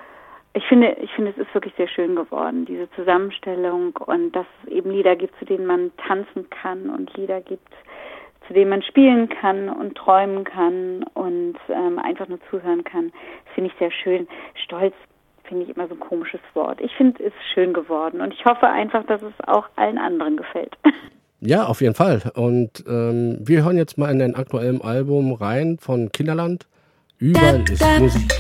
[0.54, 4.72] ich finde, ich finde, es ist wirklich sehr schön geworden, diese Zusammenstellung und dass es
[4.72, 7.70] eben Lieder gibt, zu denen man tanzen kann und Lieder gibt,
[8.48, 13.12] zu dem man spielen kann und träumen kann und ähm, einfach nur zuhören kann.
[13.46, 14.28] Das finde ich sehr schön.
[14.64, 14.94] Stolz
[15.46, 16.80] finde ich immer so ein komisches Wort.
[16.82, 20.78] Ich finde es schön geworden und ich hoffe einfach, dass es auch allen anderen gefällt.
[21.46, 22.22] Ja, auf jeden Fall.
[22.36, 26.68] Und ähm, wir hören jetzt mal in ein aktuellen Album rein von Kinderland.
[27.20, 28.32] Überall ist Musik.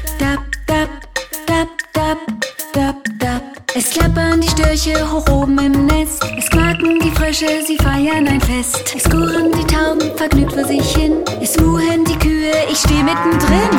[3.75, 6.23] Es klappern die Störche hoch oben im Nest.
[6.37, 8.93] Es quaken die Frösche, sie feiern ein Fest.
[8.95, 11.23] Es kurren die Tauben vergnügt vor sich hin.
[11.41, 13.69] Es muhen die Kühe, ich steh mittendrin.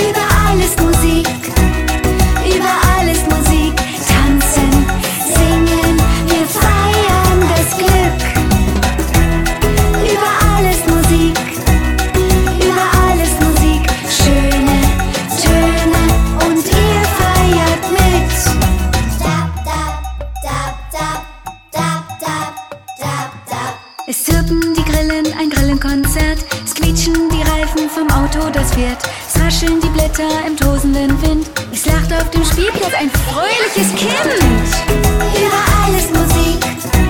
[0.00, 1.28] Überall ist Musik,
[24.26, 26.38] zirpen die Grillen, ein Grillenkonzert.
[26.64, 28.98] Es quietschen die Reifen vom Auto, das fährt.
[29.28, 31.46] Es rascheln die Blätter im tosenden Wind.
[31.72, 34.10] Es lacht auf dem Spielplatz ein fröhliches Kind.
[35.44, 37.05] Überall ist Musik,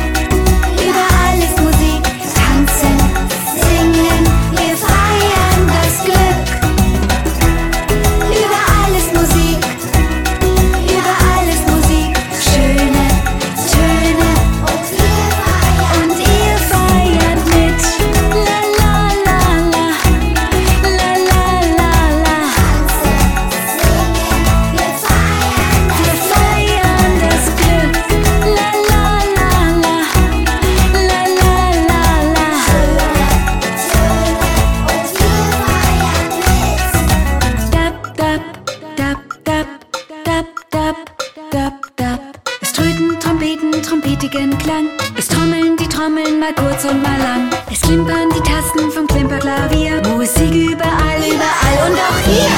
[46.47, 47.51] mal kurz und mal lang.
[47.73, 50.03] Es klimpern die Tasten vom Klimperklavier.
[50.09, 52.49] Musik überall, überall und auch hier.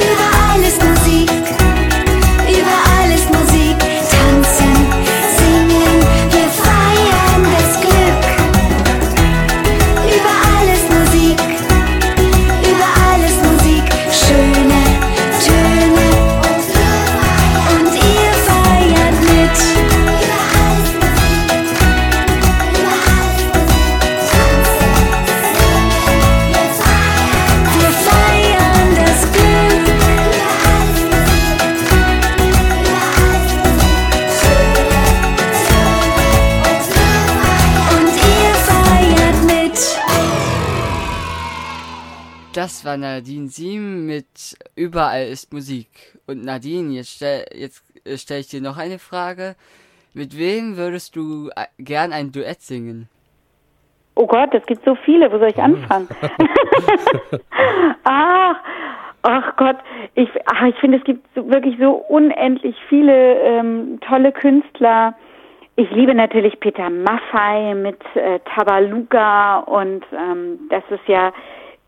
[0.00, 1.30] Überall ist Musik.
[2.48, 2.93] Überall
[42.94, 45.88] war Nadine Siem mit Überall ist Musik.
[46.28, 49.56] Und Nadine, jetzt stell, jetzt äh, stelle ich dir noch eine Frage.
[50.12, 53.08] Mit wem würdest du äh, gern ein Duett singen?
[54.14, 55.32] Oh Gott, es gibt so viele.
[55.32, 56.08] Wo soll ich anfangen?
[58.04, 58.56] ach,
[59.22, 59.78] ach Gott,
[60.14, 65.14] ich, ach, ich finde, es gibt so, wirklich so unendlich viele ähm, tolle Künstler.
[65.74, 71.32] Ich liebe natürlich Peter Maffay mit äh, Tabaluga und ähm, das ist ja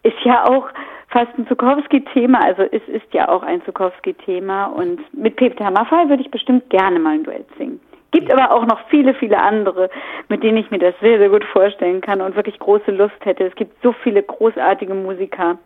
[0.02, 0.68] ist ja auch
[1.16, 2.44] fast ein Zukowski-Thema.
[2.44, 6.98] Also es ist ja auch ein Zukowski-Thema und mit Peter Maffay würde ich bestimmt gerne
[6.98, 7.80] mal ein Duett singen.
[8.10, 9.88] Gibt aber auch noch viele, viele andere,
[10.28, 13.44] mit denen ich mir das sehr, sehr gut vorstellen kann und wirklich große Lust hätte.
[13.44, 15.58] Es gibt so viele großartige Musiker.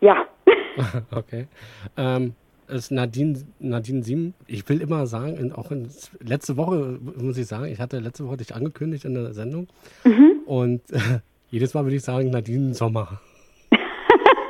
[0.00, 0.24] Ja.
[1.14, 1.46] okay.
[1.98, 2.34] Ähm,
[2.66, 4.32] es ist Nadine, Nadine Siem.
[4.46, 5.88] Ich will immer sagen, in, auch in,
[6.20, 9.68] letzte Woche muss ich sagen, ich hatte letzte Woche dich angekündigt in der Sendung.
[10.04, 10.40] Mhm.
[10.46, 11.20] Und äh,
[11.50, 13.20] jedes Mal würde ich sagen, Nadine Sommer.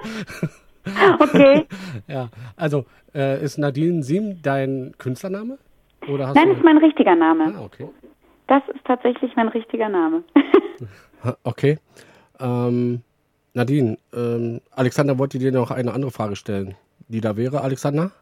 [1.21, 1.67] okay.
[2.09, 2.85] ja, also
[3.15, 5.59] äh, ist Nadine Siem dein Künstlername?
[6.09, 6.51] Oder hast Nein, du...
[6.51, 7.55] das ist mein richtiger Name.
[7.57, 7.89] Ah, okay.
[8.47, 10.23] Das ist tatsächlich mein richtiger Name.
[11.43, 11.79] Okay.
[12.39, 13.03] Ähm,
[13.55, 16.77] Nadine, ähm, Alexander wollte dir noch eine andere Frage stellen.
[17.09, 18.13] Die da wäre, Alexander?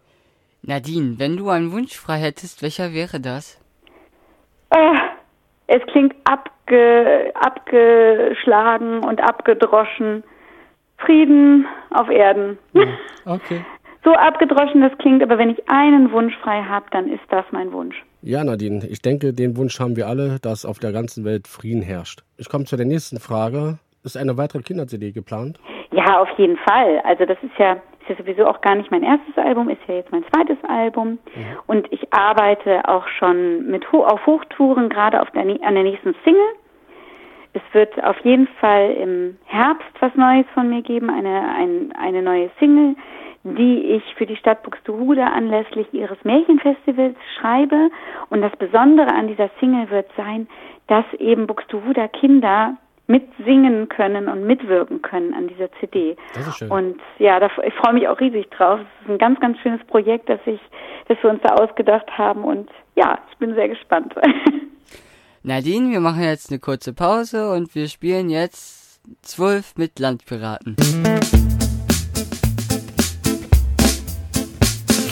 [0.63, 3.61] Nadine, wenn du einen Wunsch frei hättest, welcher wäre das?
[4.71, 4.95] Äh,
[5.67, 10.23] es klingt abge, abgeschlagen und abgedroschen.
[11.05, 12.59] Frieden auf Erden.
[13.27, 13.65] Okay.
[14.05, 17.73] So abgedroschen das klingt, aber wenn ich einen Wunsch frei habe, dann ist das mein
[17.73, 17.97] Wunsch.
[18.21, 21.81] Ja, Nadine, ich denke, den Wunsch haben wir alle, dass auf der ganzen Welt Frieden
[21.81, 22.23] herrscht.
[22.37, 23.79] Ich komme zu der nächsten Frage.
[24.03, 25.59] Ist eine weitere Kinder-CD geplant?
[25.91, 27.01] Ja, auf jeden Fall.
[27.05, 29.95] Also das ist ja, ist ja sowieso auch gar nicht mein erstes Album, ist ja
[29.95, 31.19] jetzt mein zweites Album.
[31.67, 36.53] Und ich arbeite auch schon mit auf Hochtouren, gerade auf der, an der nächsten Single.
[37.55, 42.21] Es wird auf jeden Fall im Herbst was Neues von mir geben, eine, ein, eine
[42.21, 42.97] neue Single,
[43.45, 47.91] die ich für die Stadt Buxtehude anlässlich ihres Märchenfestivals schreibe.
[48.31, 50.49] Und das Besondere an dieser Single wird sein,
[50.89, 52.77] dass eben Buxtehuder Kinder
[53.07, 56.17] mitsingen können und mitwirken können an dieser CD.
[56.35, 56.71] Das ist schön.
[56.71, 58.81] Und ja, da, ich freue mich auch riesig drauf.
[58.81, 60.61] Es ist ein ganz, ganz schönes Projekt, das ich,
[61.09, 62.45] das wir uns da ausgedacht haben.
[62.45, 64.15] Und ja, ich bin sehr gespannt.
[65.47, 70.75] Nadine, wir machen jetzt eine kurze Pause und wir spielen jetzt zwölf mit Landpiraten.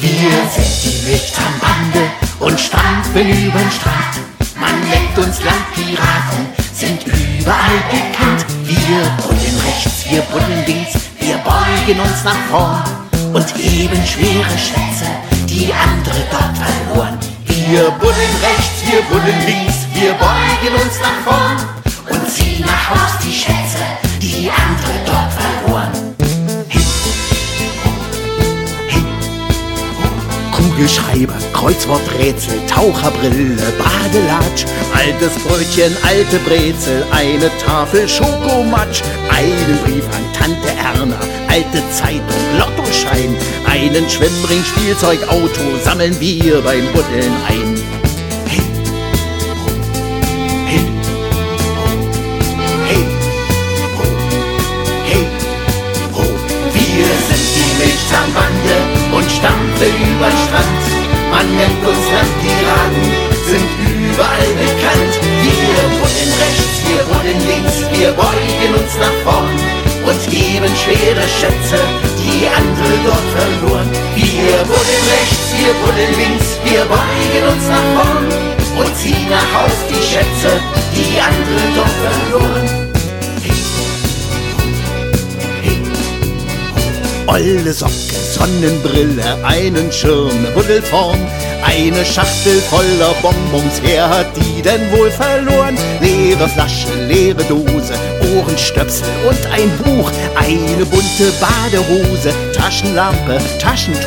[0.00, 2.10] Wir sind die Lichternbande
[2.40, 4.20] und stampfen übern Strand.
[4.58, 8.46] Man nennt uns Landpiraten, sind überall bekannt.
[8.64, 12.82] Wir buddeln rechts, wir buddeln links, wir beugen uns nach vorn
[13.34, 15.10] und heben schwere Schätze,
[15.46, 17.18] die andere dort verloren.
[17.54, 21.58] Wir buddeln rechts, wir buddeln links, wir beugen uns nach vorn
[22.08, 23.84] und ziehen nach Haus die Schätze,
[24.22, 25.61] die andere dort verloren.
[30.72, 34.64] Kugelschreiber, Kreuzworträtsel, Taucherbrille, Badelatsch,
[34.94, 41.18] altes Brötchen, alte Brezel, eine Tafel Schokomatsch, einen Brief an Tante Erna,
[41.48, 42.22] alte Zeitung,
[42.58, 47.76] Lottoschein, einen Schwimmring, Spielzeugauto sammeln wir beim Buddeln ein.
[48.46, 48.62] Hey,
[50.66, 50.84] hey,
[52.88, 53.06] hey,
[55.04, 55.26] hey,
[56.14, 56.22] ho.
[56.72, 58.41] Wir sind die Milchzahnbande und
[59.82, 60.82] stampfen über den Strand.
[61.30, 63.04] Man nennt uns Landpiraten,
[63.48, 65.14] sind überall bekannt.
[65.42, 69.50] Wir buddeln rechts, wir buddeln links, wir beugen uns nach vorn
[70.04, 71.80] und heben schwere Schätze,
[72.20, 73.88] die andere dort verloren.
[74.14, 78.26] Wir buddeln rechts, wir buddeln links, wir beugen uns nach vorn
[78.78, 80.60] und ziehen nach Haus die Schätze,
[80.94, 82.91] die andere dort verloren.
[87.26, 87.92] Olle Socke,
[88.34, 91.18] Sonnenbrille, einen Schirm, Buddelform,
[91.64, 95.76] eine Schachtel voller Bonbons, wer hat die denn wohl verloren?
[96.00, 97.94] Leere Flasche, leere Dose,
[98.36, 104.02] Ohrenstöpsel und ein Buch, eine bunte Badehose, Taschenlampe, Taschentuch.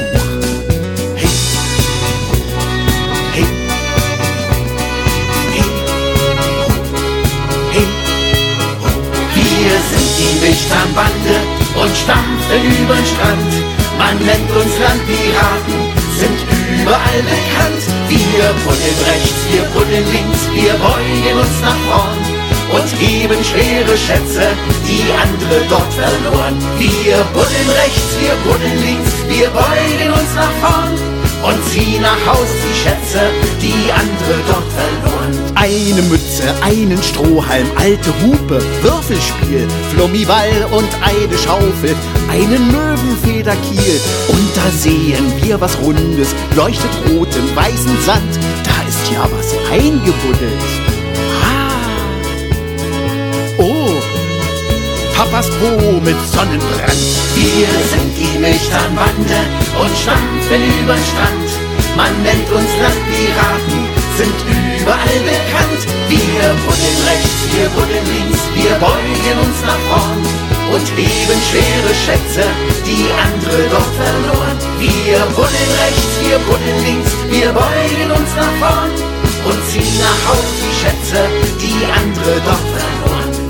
[9.33, 11.54] Wir sind die Milchzahnbande
[11.85, 13.53] und stampfen übern Strand.
[13.97, 15.77] Man nennt uns Landpiraten,
[16.17, 16.39] sind
[16.81, 17.83] überall bekannt.
[18.09, 22.19] Wir buddeln rechts, wir buddeln links, wir beugen uns nach vorn
[22.75, 24.45] und heben schwere Schätze,
[24.87, 26.57] die andere dort verloren.
[26.77, 31.14] Wir buddeln rechts, wir buddeln links, wir beugen uns nach vorn
[31.45, 33.21] und ziehen nach Haus die Schätze,
[33.61, 35.33] die andere dort verloren.
[35.55, 41.95] Eine Mütze, einen Strohhalm, alte Hupe, Würfelspiel, Flummiball und eine Schaufel,
[42.29, 43.99] einen Möwenfederkiel.
[44.27, 48.39] Und da sehen wir was Rundes, leuchtet rot im weißen Sand.
[48.63, 50.94] Da ist ja was eingebuddelt.
[55.15, 57.03] Papas Po mit Sonnenbrand.
[57.35, 59.39] Wir sind die Milchzahnbande
[59.79, 61.49] und stampfen über Strand.
[61.95, 63.79] Man nennt uns Landpiraten,
[64.19, 65.81] sind überall bekannt.
[66.11, 70.19] Wir buddeln rechts, wir buddeln links, wir beugen uns nach vorn
[70.75, 72.43] und heben schwere Schätze,
[72.83, 74.57] die andere dort verloren.
[74.83, 78.91] Wir buddeln rechts, wir buddeln links, wir beugen uns nach vorn
[79.47, 81.23] und ziehen nach Haus die Schätze,
[81.63, 82.94] die andere dort verloren.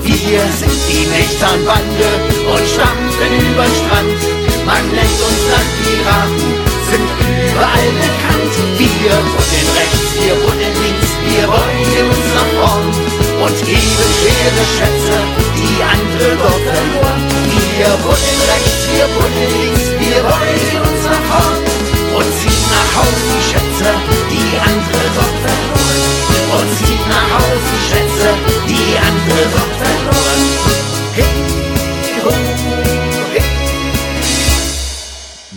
[0.06, 2.08] Wir sind die Milchzahnbande
[2.46, 4.20] und stampfen über Strand.
[4.62, 6.46] Man nennt uns Landpiraten,
[6.86, 8.54] sind überall bekannt.
[8.78, 15.16] Wir buddeln rechts, wir buddeln links, wir beugen uns nach vorn und heben schwere Schätze,
[15.58, 17.22] die andere dort verloren.
[17.50, 21.58] Wir buddeln rechts, wir buddeln links, wir beugen uns nach vorn
[22.14, 23.90] und ziehen nach Haus die Schätze,
[24.30, 26.14] die andere dort verloren.
[26.46, 30.42] Und ziehen nach Haus die Schätze, die andere dort verloren.
[31.16, 31.30] Hey,
[32.24, 32.30] ho,
[33.32, 33.56] hey.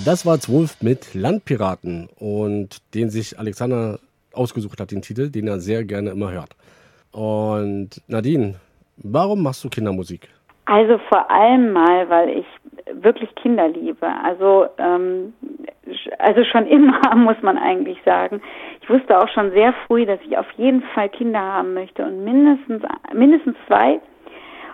[0.06, 4.00] Das war zwölf mit Landpiraten und den sich Alexander
[4.34, 6.56] ausgesucht hat, den Titel, den er sehr gerne immer hört.
[7.12, 8.56] Und Nadine,
[8.98, 10.30] warum machst du Kindermusik?
[10.66, 12.46] Also vor allem mal, weil ich
[13.04, 14.08] wirklich Kinder liebe.
[14.24, 15.34] Also, ähm,
[16.20, 18.42] also schon immer, muss man eigentlich sagen.
[18.90, 22.24] Ich wusste auch schon sehr früh, dass ich auf jeden Fall Kinder haben möchte und
[22.24, 22.82] mindestens,
[23.14, 24.00] mindestens zwei.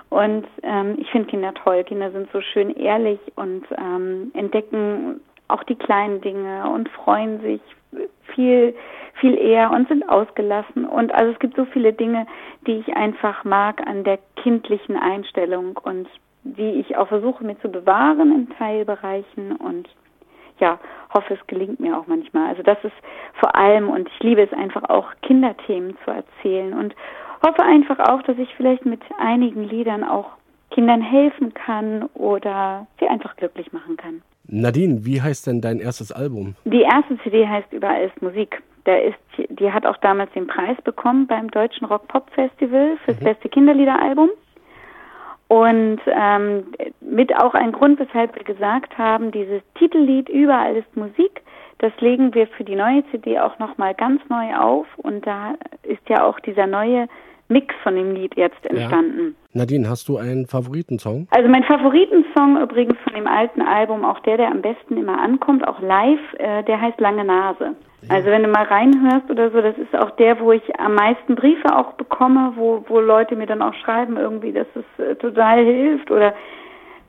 [0.09, 1.83] Und ähm, ich finde Kinder toll.
[1.83, 7.59] Kinder sind so schön ehrlich und ähm, entdecken auch die kleinen Dinge und freuen sich
[8.33, 8.73] viel,
[9.15, 10.85] viel eher und sind ausgelassen.
[10.85, 12.25] Und also es gibt so viele Dinge,
[12.65, 16.07] die ich einfach mag an der kindlichen Einstellung und
[16.45, 19.89] die ich auch versuche mir zu bewahren in Teilbereichen und
[20.59, 20.79] ja,
[21.15, 22.49] hoffe, es gelingt mir auch manchmal.
[22.49, 22.93] Also das ist
[23.39, 26.93] vor allem und ich liebe es einfach auch Kinderthemen zu erzählen und
[27.43, 30.31] hoffe einfach auch, dass ich vielleicht mit einigen Liedern auch
[30.71, 34.21] Kindern helfen kann oder sie einfach glücklich machen kann.
[34.47, 36.55] Nadine, wie heißt denn dein erstes Album?
[36.65, 38.61] Die erste CD heißt Überall ist Musik.
[38.85, 39.17] Der ist,
[39.49, 44.29] die hat auch damals den Preis bekommen beim Deutschen Rock Pop Festival fürs beste Kinderliederalbum.
[45.47, 46.65] Und ähm,
[47.01, 51.41] mit auch ein Grund, weshalb wir gesagt haben, dieses Titellied Überall ist Musik,
[51.79, 54.87] das legen wir für die neue CD auch nochmal ganz neu auf.
[54.97, 57.07] Und da ist ja auch dieser neue
[57.47, 59.35] Mix von dem Lied jetzt entstanden.
[59.53, 61.27] Nadine, hast du einen Favoritensong?
[61.29, 65.67] Also mein Favoritensong übrigens von dem alten Album, auch der, der am besten immer ankommt,
[65.67, 67.75] auch live, äh, der heißt Lange Nase.
[68.09, 71.35] Also wenn du mal reinhörst oder so, das ist auch der, wo ich am meisten
[71.35, 75.63] Briefe auch bekomme, wo, wo Leute mir dann auch schreiben irgendwie, dass es äh, total
[75.63, 76.33] hilft oder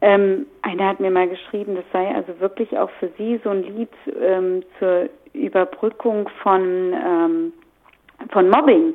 [0.00, 3.62] ähm, einer hat mir mal geschrieben, das sei also wirklich auch für sie so ein
[3.62, 3.90] Lied
[4.20, 7.52] ähm, zur Überbrückung von, ähm,
[8.30, 8.94] von Mobbing.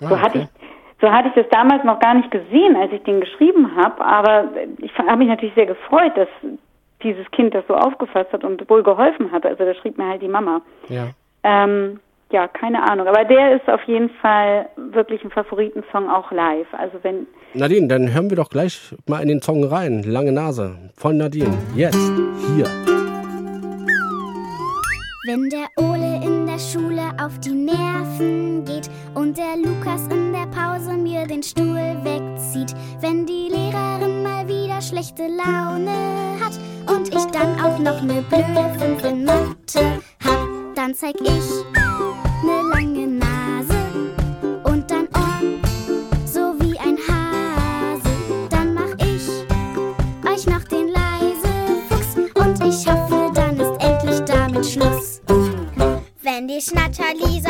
[0.00, 0.48] so Ah, hatte okay.
[0.54, 0.60] ich
[1.00, 4.50] so hatte ich das damals noch gar nicht gesehen, als ich den geschrieben habe, aber
[4.78, 6.28] ich habe mich natürlich sehr gefreut, dass
[7.02, 9.46] dieses Kind das so aufgefasst hat und wohl geholfen hat.
[9.46, 10.60] Also da schrieb mir halt die Mama.
[10.88, 11.10] Ja.
[11.42, 12.00] Ähm,
[12.32, 13.08] ja, keine Ahnung.
[13.08, 16.68] Aber der ist auf jeden Fall wirklich ein Favoritensong auch live.
[16.72, 20.04] Also wenn Nadine, dann hören wir doch gleich mal in den Song rein.
[20.04, 21.58] Lange Nase von Nadine.
[21.74, 22.12] Jetzt,
[22.54, 22.66] hier.
[25.26, 30.46] Wenn der Ole in der Schule auf die Nerven geht und der Lukas in der
[30.46, 37.24] Pause mir den Stuhl wegzieht, wenn die Lehrerin mal wieder schlechte Laune hat und ich
[37.26, 39.99] dann auch noch ne blöde 5 in Mathe
[40.80, 41.64] dann zeig ich
[42.42, 43.74] ne lange Nase
[44.64, 45.60] und dann Ohren,
[46.24, 48.08] so wie ein Hase.
[48.48, 49.28] Dann mach ich
[50.26, 51.52] euch noch den leise
[51.86, 55.20] Fuchs und ich hoffe, dann ist endlich damit Schluss.
[56.22, 57.49] Wenn die Schnatter-Lisa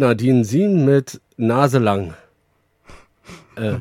[0.00, 2.14] Nadine Sien mit Nase lang.
[3.56, 3.74] Äh,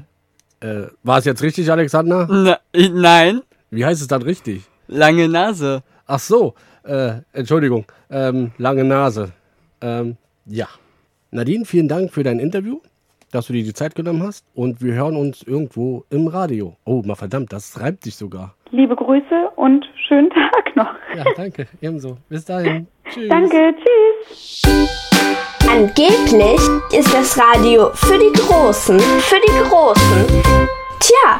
[0.59, 2.27] äh, war es jetzt richtig, Alexander?
[2.29, 3.41] Na, i- nein.
[3.71, 4.63] Wie heißt es dann richtig?
[4.87, 5.81] Lange Nase.
[6.05, 9.31] Ach so, äh, Entschuldigung, ähm, lange Nase.
[9.79, 10.67] Ähm, ja.
[11.31, 12.81] Nadine, vielen Dank für dein Interview,
[13.31, 16.75] dass du dir die Zeit genommen hast und wir hören uns irgendwo im Radio.
[16.83, 18.55] Oh, mal verdammt, das reibt sich sogar.
[18.71, 20.93] Liebe Grüße und schönen Tag noch.
[21.15, 22.17] Ja, danke, ebenso.
[22.29, 22.87] Bis dahin.
[23.09, 23.29] Tschüss.
[23.29, 24.61] Danke, tschüss.
[25.69, 26.59] Angeblich
[26.97, 28.99] ist das Radio für die Großen.
[28.99, 30.25] Für die Großen.
[30.99, 31.39] Tja,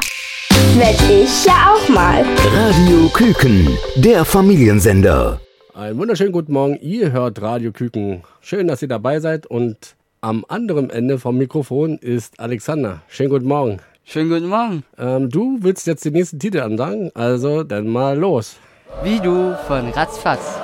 [0.76, 2.24] werd ich ja auch mal.
[2.54, 5.40] Radio Küken, der Familiensender.
[5.74, 6.78] Einen wunderschönen guten Morgen.
[6.80, 8.22] Ihr hört Radio Küken.
[8.40, 13.00] Schön, dass ihr dabei seid und am anderen Ende vom Mikrofon ist Alexander.
[13.08, 13.80] Schönen guten Morgen.
[14.12, 14.82] Schönen guten Morgen.
[14.98, 18.56] Ähm, du willst jetzt den nächsten Titel ansagen, also dann mal los.
[19.04, 20.58] Wie du von Ratzfatz.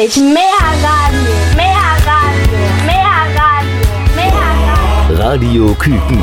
[0.00, 0.42] endlich mehr
[0.82, 1.66] Radio, mehr
[2.06, 3.80] Radio, mehr Radio,
[4.16, 4.32] mehr
[5.12, 5.28] Radio.
[5.28, 6.22] Radio Küken,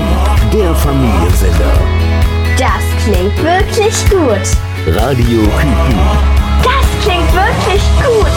[0.52, 1.80] der Familiensender.
[2.58, 4.96] Das klingt wirklich gut.
[4.96, 6.00] Radio Küken.
[6.64, 8.37] Das klingt wirklich gut.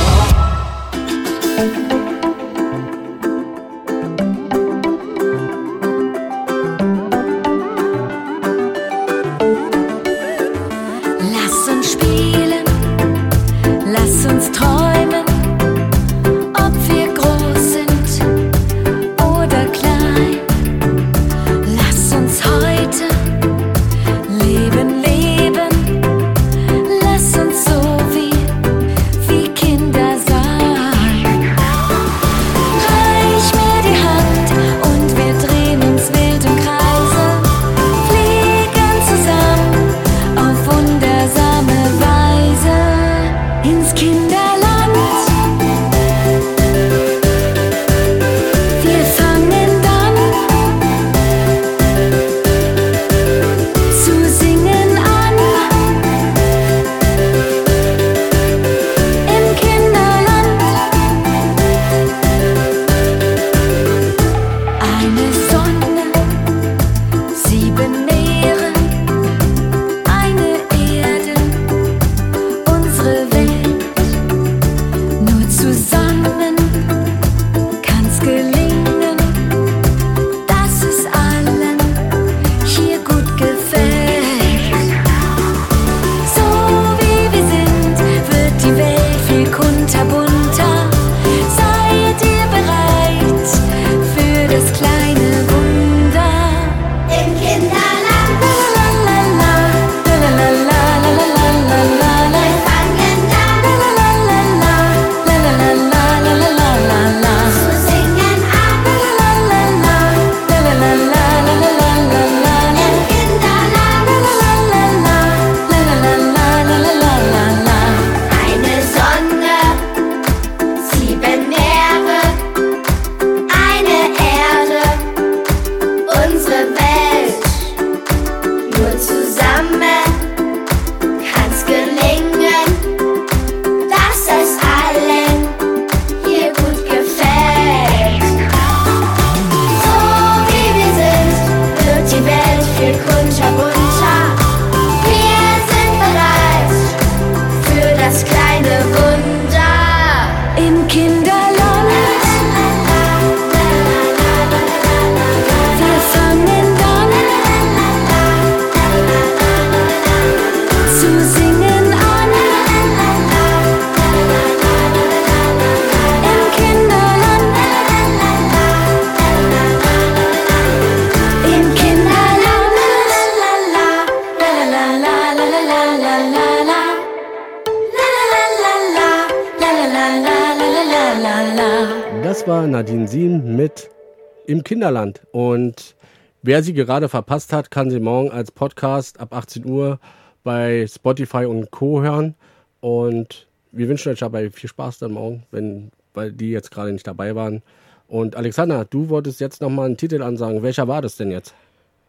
[184.80, 185.20] Kinderland.
[185.32, 185.94] Und
[186.40, 190.00] wer sie gerade verpasst hat, kann sie morgen als Podcast ab 18 Uhr
[190.42, 192.00] bei Spotify und Co.
[192.00, 192.34] hören.
[192.80, 197.06] Und wir wünschen euch dabei viel Spaß dann morgen, wenn, weil die jetzt gerade nicht
[197.06, 197.60] dabei waren.
[198.08, 200.62] Und Alexander, du wolltest jetzt nochmal einen Titel ansagen.
[200.62, 201.52] Welcher war das denn jetzt?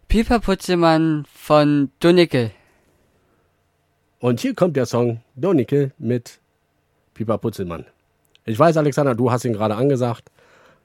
[0.07, 2.51] Piper Putzemann von Donickel.
[4.19, 6.39] Und hier kommt der Song Donickel mit
[7.15, 7.83] Piper Putzelmann.
[8.45, 10.31] Ich weiß, Alexander, du hast ihn gerade angesagt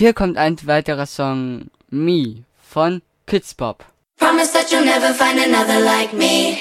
[0.00, 3.84] hier kommt ein weiterer Song Me von Kids Pop.
[4.16, 6.56] Promise that you'll never find another like me.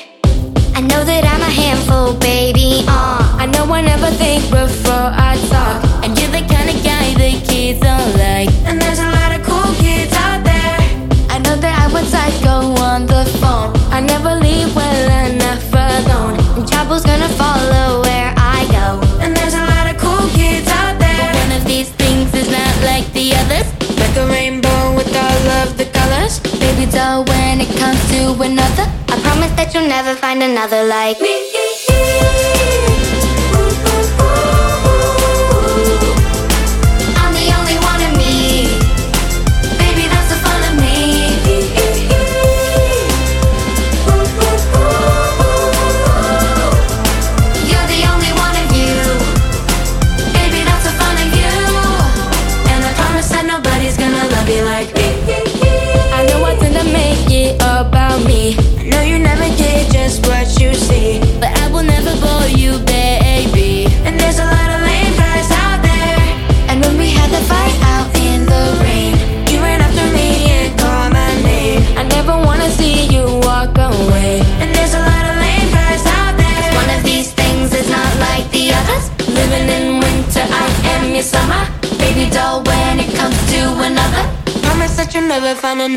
[0.76, 2.84] I know that I'm a handful, baby.
[2.86, 5.80] Uh, I know I never think before I talk.
[6.04, 8.52] And you're the kind of guy the kids don't like.
[8.68, 10.80] And there's a lot of cool kids out there.
[11.32, 13.72] I know that I was psycho on the phone.
[13.90, 16.36] I never leave well enough alone.
[16.60, 17.29] And trouble's gonna
[27.60, 28.86] when it comes to another.
[29.10, 32.99] I promise that you'll never find another like me.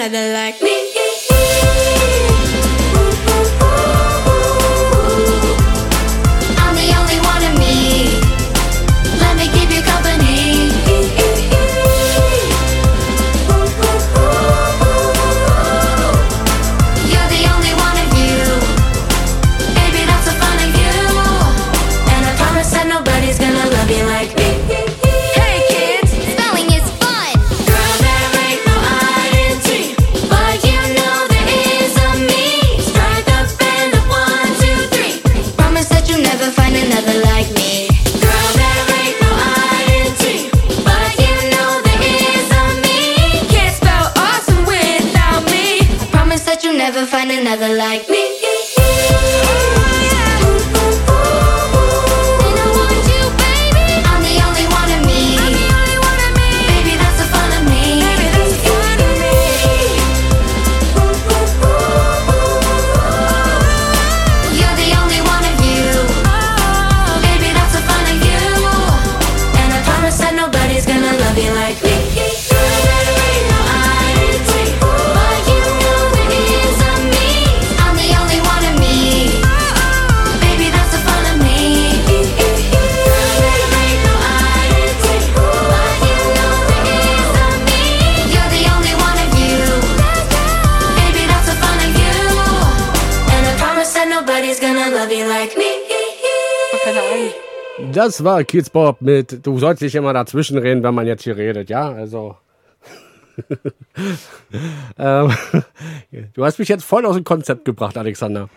[0.03, 0.62] another like
[98.13, 101.35] Das war Kids Bob mit Du sollst nicht immer dazwischen reden, wenn man jetzt hier
[101.35, 101.91] redet, ja?
[101.91, 102.37] Also.
[104.99, 105.33] ähm,
[106.35, 108.51] du hast mich jetzt voll aus dem Konzept gebracht, Alexander.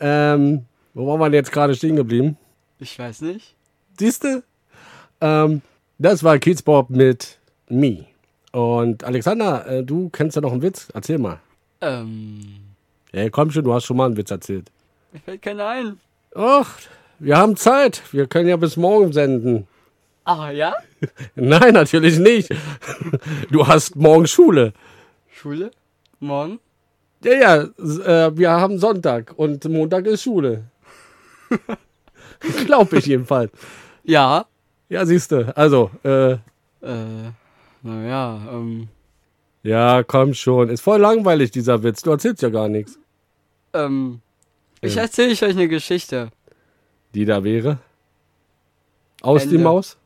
[0.00, 2.36] Ähm, wo waren wir denn jetzt gerade stehen geblieben?
[2.80, 3.54] Ich weiß nicht.
[3.96, 4.42] Siehste?
[5.20, 5.62] Ähm,
[5.98, 7.38] das war Kids Bob mit
[7.68, 8.06] Me.
[8.50, 10.88] Und Alexander, äh, du kennst ja noch einen Witz.
[10.92, 11.38] Erzähl mal.
[11.80, 12.42] Ähm,
[13.12, 14.68] Ja, komm schon, du hast schon mal einen Witz erzählt.
[15.12, 16.00] mir fällt keiner ein.
[16.34, 16.76] Ach,
[17.18, 18.02] wir haben Zeit.
[18.12, 19.66] Wir können ja bis morgen senden.
[20.24, 20.74] Ah, ja?
[21.34, 22.50] Nein, natürlich nicht.
[23.50, 24.72] Du hast morgen Schule.
[25.30, 25.70] Schule?
[26.20, 26.58] Morgen?
[27.22, 27.62] Ja, ja,
[28.26, 30.64] äh, wir haben Sonntag und Montag ist Schule.
[32.66, 33.50] Glaube ich jedenfalls.
[34.04, 34.46] Ja.
[34.88, 35.56] Ja, siehst du.
[35.56, 36.32] Also, äh,
[36.82, 37.32] Äh,
[37.82, 38.88] naja, ähm,
[39.62, 40.68] ja, komm schon.
[40.68, 42.02] Ist voll langweilig, dieser Witz.
[42.02, 42.98] Du erzählst ja gar nichts.
[43.72, 44.20] ähm,
[44.80, 46.30] ich erzähle euch eine Geschichte.
[47.16, 47.78] Die da wäre?
[49.22, 49.64] Aus die Ende.
[49.64, 49.96] Maus?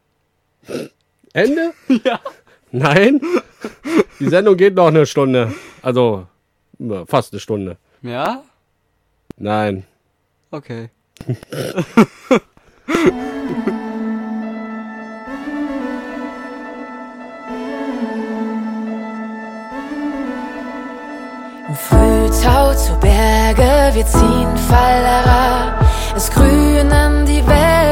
[1.33, 1.73] Ende?
[2.05, 2.21] Ja.
[2.71, 3.21] Nein?
[4.21, 5.53] Die Sendung geht noch eine Stunde.
[5.83, 6.29] Also,
[7.09, 7.79] fast eine Stunde.
[8.03, 8.45] Ja?
[9.37, 9.85] Nein.
[10.53, 10.91] Okay.
[21.75, 25.90] Frühtau zu Berge, wir ziehen Fallerer.
[26.17, 27.90] Es grünen die Wälder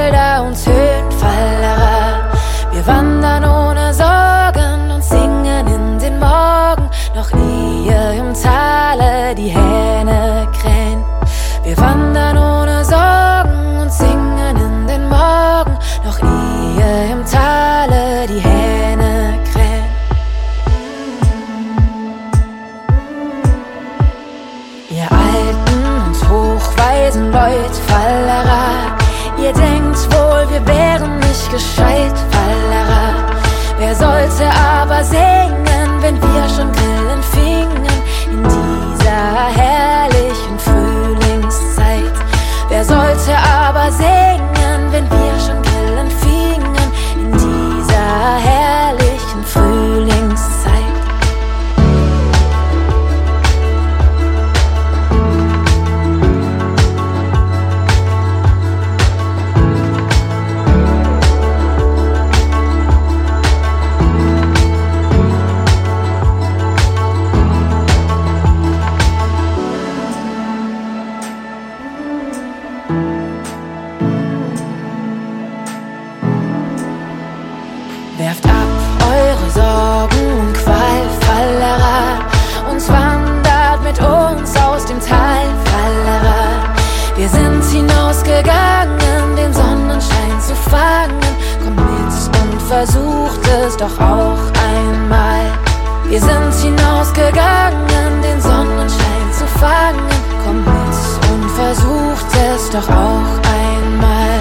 [102.78, 104.40] doch auch einmal.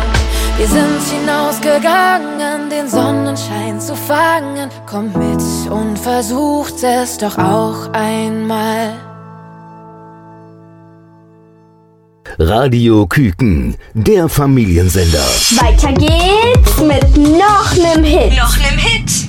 [0.57, 4.69] Wir sind hinausgegangen, den Sonnenschein zu fangen.
[4.85, 8.93] Kommt mit und versucht es doch auch einmal.
[12.39, 15.25] Radio Küken, der Familiensender.
[15.61, 18.37] Weiter geht's mit noch nem Hit.
[18.37, 19.26] Noch nem Hit.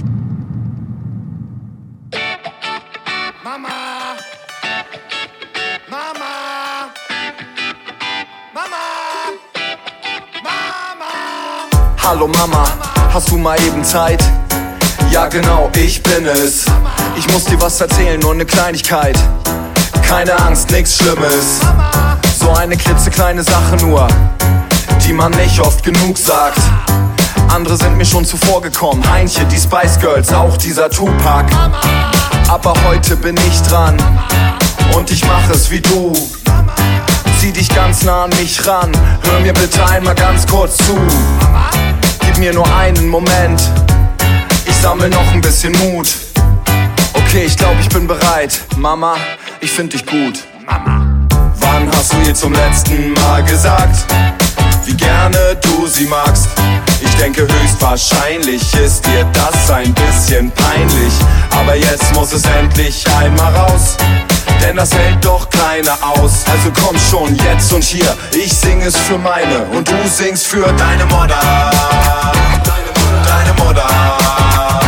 [12.09, 12.65] Hallo Mama,
[13.13, 14.25] hast du mal eben Zeit?
[15.11, 16.65] Ja genau, ich bin es.
[17.19, 19.19] Ich muss dir was erzählen, nur eine Kleinigkeit.
[20.01, 21.61] Keine Angst, nichts Schlimmes.
[22.41, 24.09] So eine klitzekleine Sache nur,
[25.07, 26.57] die man nicht oft genug sagt.
[27.51, 29.05] Andere sind mir schon zuvor gekommen.
[29.11, 31.45] Heinche, die Spice Girls, auch dieser Tupac.
[32.49, 33.99] Aber heute bin ich dran.
[34.97, 36.15] und ich mach es wie du.
[37.39, 38.91] Zieh dich ganz nah an mich ran,
[39.23, 40.97] hör mir bitte einmal ganz kurz zu.
[42.39, 43.61] Gib mir nur einen Moment,
[44.65, 46.07] ich sammel noch ein bisschen Mut.
[47.13, 48.61] Okay, ich glaube, ich bin bereit.
[48.77, 49.17] Mama,
[49.61, 50.45] ich find dich gut.
[50.65, 51.27] Mama.
[51.59, 54.05] Wann hast du ihr zum letzten Mal gesagt,
[54.85, 56.47] wie gerne du sie magst?
[57.01, 61.15] Ich denke höchstwahrscheinlich ist dir das ein bisschen peinlich.
[61.51, 63.97] Aber jetzt muss es endlich einmal raus.
[64.63, 66.45] Denn das hält doch keiner aus.
[66.51, 68.17] Also komm schon jetzt und hier.
[68.33, 71.41] Ich sing es für meine und du singst für deine Mutter.
[72.65, 73.87] Deine Mutter.
[73.89, 74.88] Deine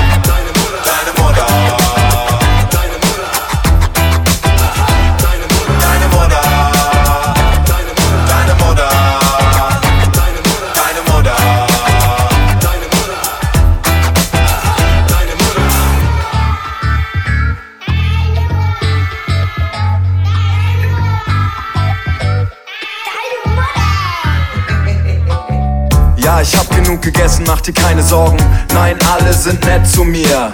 [26.90, 28.38] genug gegessen, mach dir keine Sorgen.
[28.74, 30.50] Nein, alle sind nett zu mir.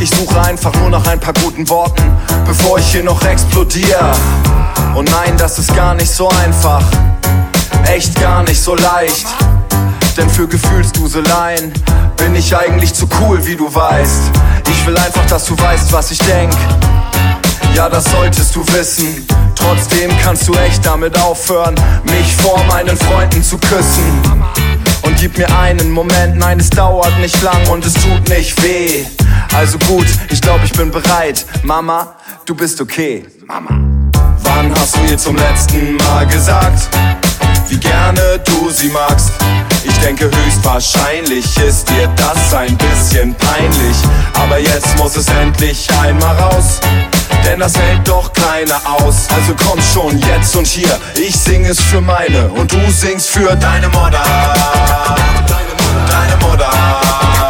[0.00, 2.02] Ich suche einfach nur nach ein paar guten Worten,
[2.44, 4.12] bevor ich hier noch explodiere.
[4.96, 6.82] Und nein, das ist gar nicht so einfach.
[7.86, 9.26] Echt gar nicht so leicht.
[10.16, 11.72] Denn für Gefühlsduseleien
[12.16, 14.22] bin ich eigentlich zu cool, wie du weißt.
[14.68, 16.52] Ich will einfach, dass du weißt, was ich denk.
[17.74, 19.24] Ja, das solltest du wissen.
[19.54, 21.74] Trotzdem kannst du echt damit aufhören,
[22.04, 24.22] mich vor meinen Freunden zu küssen.
[25.04, 29.04] Und gib mir einen Moment, nein, es dauert nicht lang und es tut nicht weh.
[29.54, 31.44] Also gut, ich glaube, ich bin bereit.
[31.62, 32.16] Mama,
[32.46, 33.24] du bist okay.
[33.46, 33.80] Mama.
[34.42, 36.88] Wann hast du ihr zum letzten Mal gesagt,
[37.68, 39.30] wie gerne du sie magst?
[39.84, 43.96] Ich denke höchstwahrscheinlich ist dir das ein bisschen peinlich.
[44.34, 46.80] Aber jetzt muss es endlich einmal raus.
[47.44, 49.26] Denn das hält doch keiner aus.
[49.34, 50.98] Also komm schon jetzt und hier.
[51.16, 54.22] Ich sing es für meine und du singst für deine Mutter.
[55.46, 56.70] Deine Mutter.
[56.70, 57.43] Deine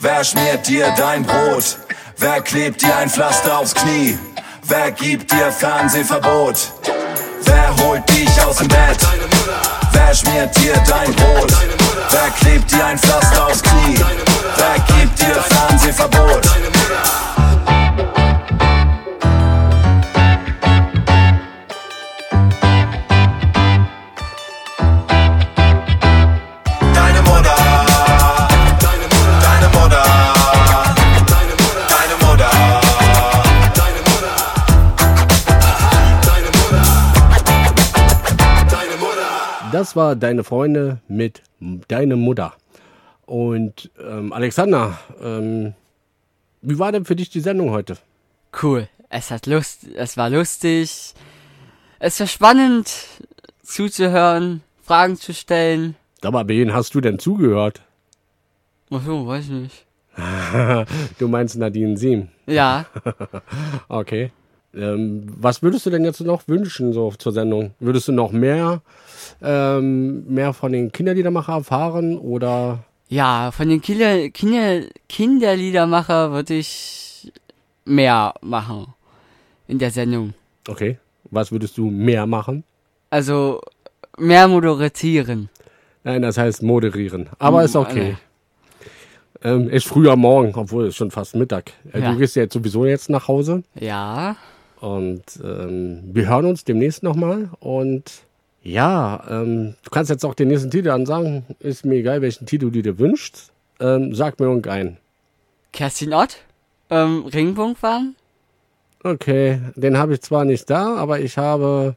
[0.00, 1.76] Wer schmiert dir dein Brot?
[2.18, 4.16] Wer klebt dir ein Pflaster aufs Knie?
[4.62, 6.72] Wer gibt dir Fernsehverbot?
[7.42, 8.98] Wer holt dich aus dem Bett?
[9.92, 11.52] Wer schmiert dir dein Brot?
[12.10, 13.98] Wer klebt dir ein Pflaster aufs Knie?
[14.56, 16.46] Wer gibt dir Fernsehverbot?
[39.78, 42.52] Das war Deine Freunde mit Deine Mutter.
[43.26, 45.74] Und ähm, Alexander, ähm,
[46.62, 47.96] wie war denn für dich die Sendung heute?
[48.60, 48.88] Cool.
[49.08, 51.14] Es hat Lust, es war lustig.
[52.00, 52.92] Es war spannend
[53.62, 55.94] zuzuhören, Fragen zu stellen.
[56.22, 57.80] Aber wen hast du denn zugehört?
[58.90, 59.86] Ach so, weiß ich nicht.
[61.20, 62.30] du meinst Nadine Siem?
[62.48, 62.86] Ja.
[63.88, 64.32] okay.
[64.74, 67.74] Ähm, was würdest du denn jetzt noch wünschen so zur Sendung?
[67.78, 68.82] Würdest du noch mehr,
[69.42, 72.84] ähm, mehr von den Kinderliedermacher erfahren oder?
[73.08, 77.32] Ja, von den Kinder, Kinder, Kinderliedermacher würde ich
[77.84, 78.86] mehr machen
[79.66, 80.34] in der Sendung.
[80.68, 80.98] Okay.
[81.30, 82.64] Was würdest du mehr machen?
[83.10, 83.60] Also
[84.18, 85.48] mehr moderieren.
[86.04, 87.28] Nein, das heißt moderieren.
[87.38, 88.16] Aber Mm, ist okay.
[89.42, 91.72] Ähm, ist früh am Morgen, obwohl es schon fast Mittag.
[91.92, 92.12] Äh, Ja.
[92.12, 93.62] Du gehst ja jetzt sowieso jetzt nach Hause.
[93.78, 94.36] Ja.
[94.80, 97.50] Und ähm, wir hören uns demnächst nochmal.
[97.60, 98.04] Und
[98.62, 101.44] ja, ähm, du kannst jetzt auch den nächsten Titel ansagen.
[101.60, 103.52] Ist mir egal, welchen Titel du dir wünschst.
[103.80, 104.96] Ähm, sag mir irgendeinen.
[105.72, 106.38] Kerstin Ott,
[106.90, 108.16] ähm, Ringpunktfahren.
[109.04, 111.94] Okay, den habe ich zwar nicht da, aber ich habe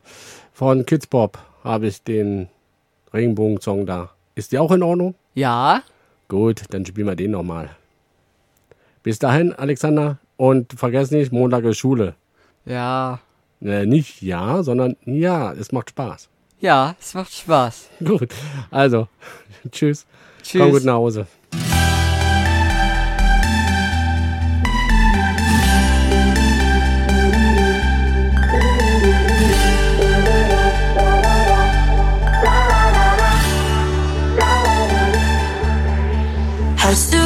[0.54, 2.48] von Kids Pop habe ich den
[3.14, 4.12] Regenbogen-Song da.
[4.36, 5.16] Ist der auch in Ordnung?
[5.34, 5.82] Ja.
[6.28, 7.72] Gut, dann spielen wir den nochmal.
[9.04, 10.20] Bis dahin, Alexander.
[10.38, 12.16] Und vergiss nicht, Montag ist Schule.
[12.66, 13.20] Ja.
[13.62, 16.30] Äh, nicht ja, sondern ja, es macht Spaß.
[16.62, 17.90] Ja, es macht Spaß.
[18.06, 18.30] Gut.
[18.70, 19.08] Also,
[19.72, 20.06] tschüss.
[20.44, 20.62] Tschüss.
[20.62, 21.26] Komm gut nach Hause.
[36.78, 37.18] Hast du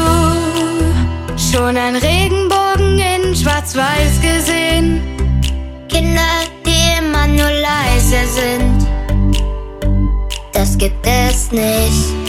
[1.37, 5.01] schon einen Regenbogen in Schwarz-Weiß gesehen?
[5.89, 6.21] Kinder,
[6.65, 8.74] die immer nur leise sind
[10.65, 12.24] das gibt es nicht.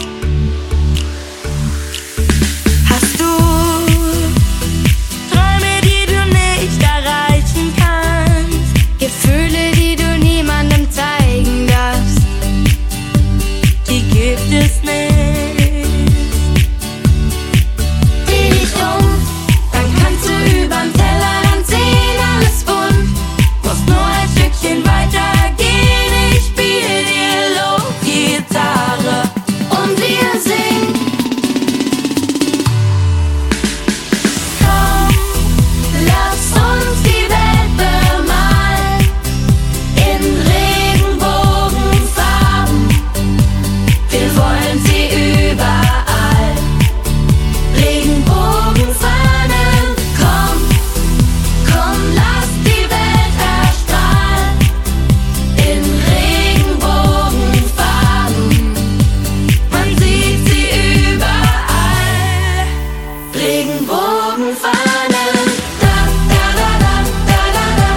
[63.67, 65.35] Regenbogenfahnen.
[65.81, 65.95] Da,
[66.31, 66.93] da, da, da,
[67.27, 67.91] da, da, da.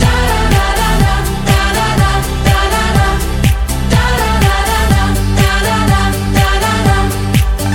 [0.00, 3.08] Da, da, da, da, da, da, da, da, da, da.
[3.90, 6.98] Da, da, da, da, da, da, da, da, da, da.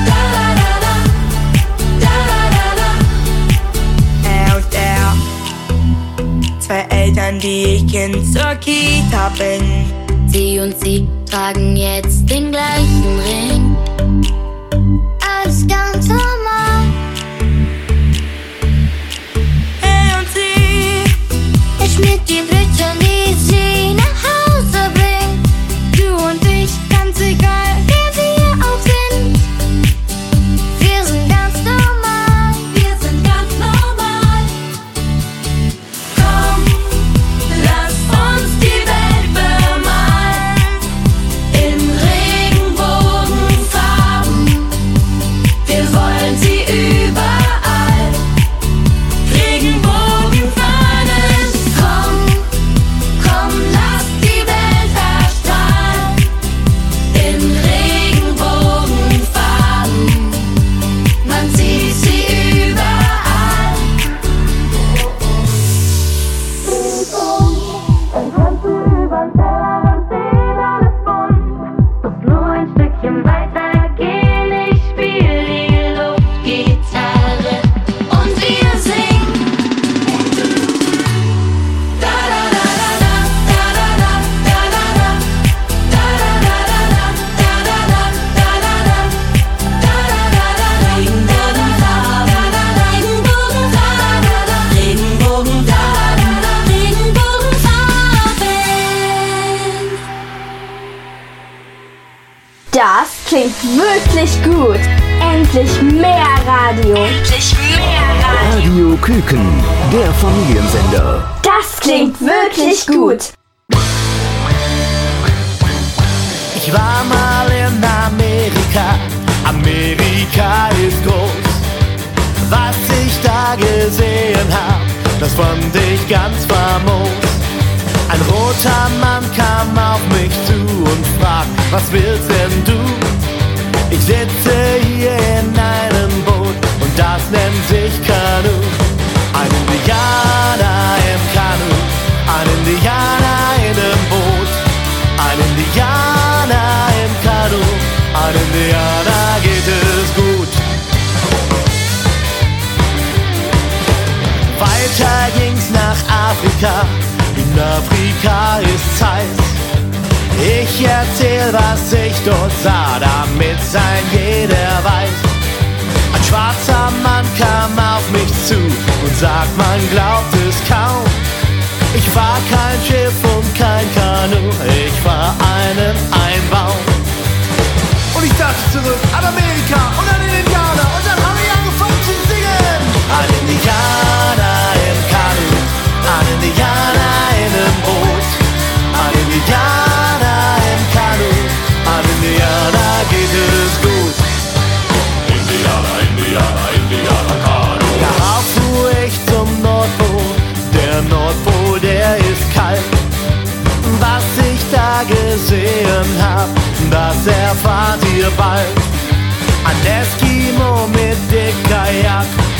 [0.05, 0.93] Da, da, da, da,
[1.99, 2.89] da, da, da, da.
[4.29, 5.07] Er und er.
[6.59, 9.63] Zwei Eltern, die ich Kind zur Kita bin.
[10.27, 12.78] Sie und sie tragen jetzt den gleichen.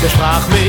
[0.02, 0.69] der sprach mich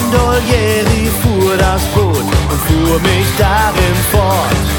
[0.00, 4.69] Gondolieri fuhr das Boot und fuhr mich darin fort.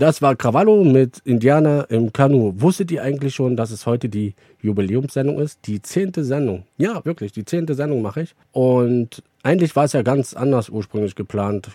[0.00, 2.54] Das war Krawallo mit Indianer im Kanu.
[2.56, 5.66] Wusstet ihr eigentlich schon, dass es heute die Jubiläumssendung ist?
[5.66, 6.64] Die zehnte Sendung.
[6.78, 8.34] Ja, wirklich, die zehnte Sendung mache ich.
[8.50, 11.68] Und eigentlich war es ja ganz anders ursprünglich geplant.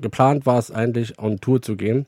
[0.00, 2.06] Geplant war es eigentlich, on Tour zu gehen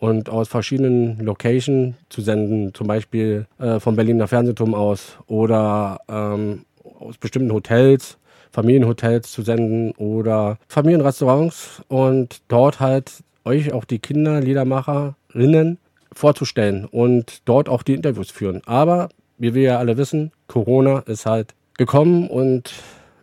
[0.00, 6.64] und aus verschiedenen Locations zu senden, zum Beispiel äh, vom Berliner Fernsehturm aus oder ähm,
[6.98, 8.18] aus bestimmten Hotels,
[8.50, 15.78] Familienhotels zu senden oder Familienrestaurants und dort halt euch auch die Kinder, Liedermacherinnen
[16.12, 18.62] vorzustellen und dort auch die Interviews führen.
[18.66, 19.08] Aber
[19.38, 22.72] wie wir ja alle wissen, Corona ist halt gekommen und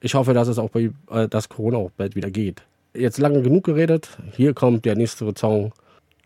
[0.02, 2.64] ich hoffe, dass es auch bei, äh, dass Corona auch bald wieder geht.
[2.94, 4.10] Jetzt lange genug geredet.
[4.36, 5.72] Hier kommt der nächste Song.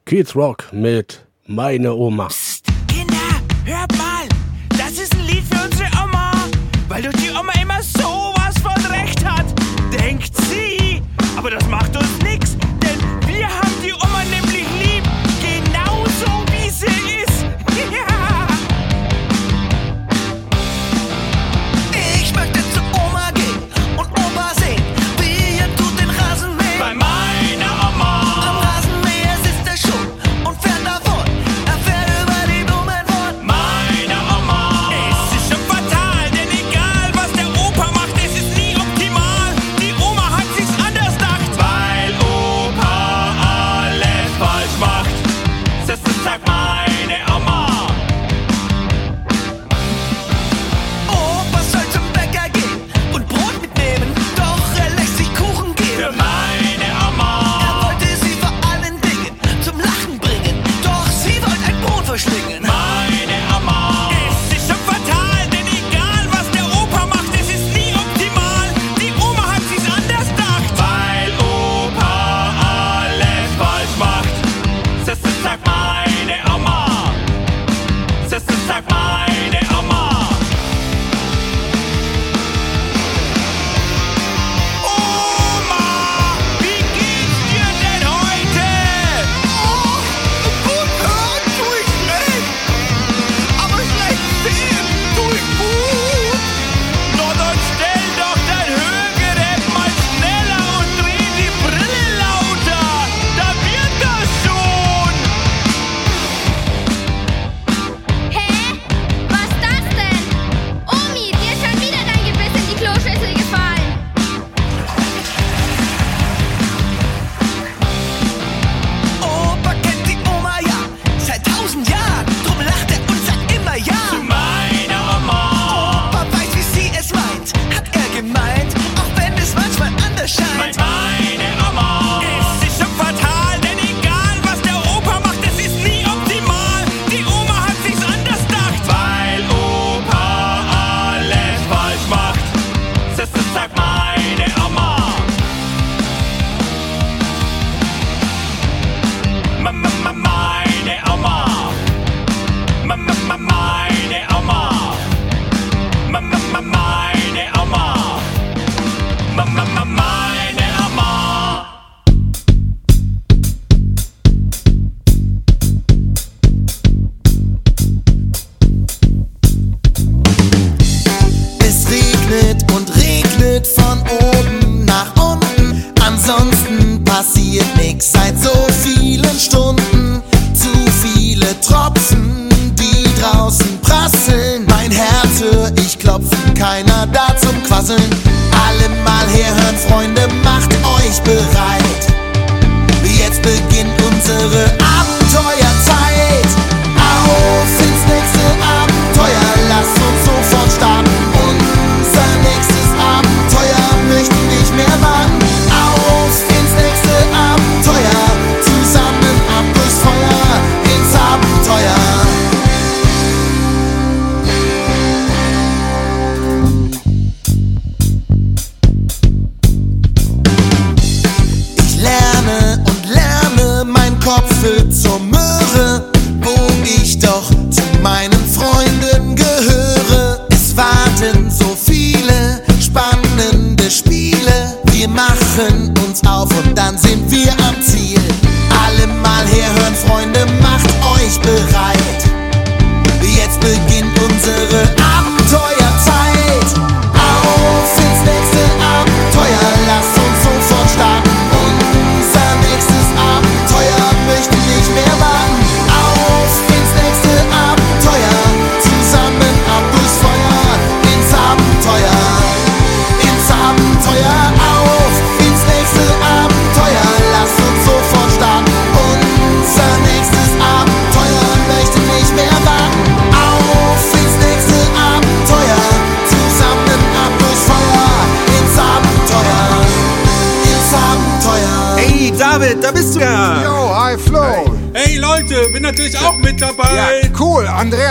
[0.06, 2.28] Kids Rock mit Meine Oma.
[2.28, 3.16] Psst, Kinder,
[3.66, 4.28] hört mal.
[4.70, 6.32] Das ist ein Lied für unsere Oma.
[6.88, 9.46] Weil doch die Oma immer sowas von Recht hat.
[9.94, 11.02] Denkt sie.
[11.38, 12.25] Aber das macht uns nicht.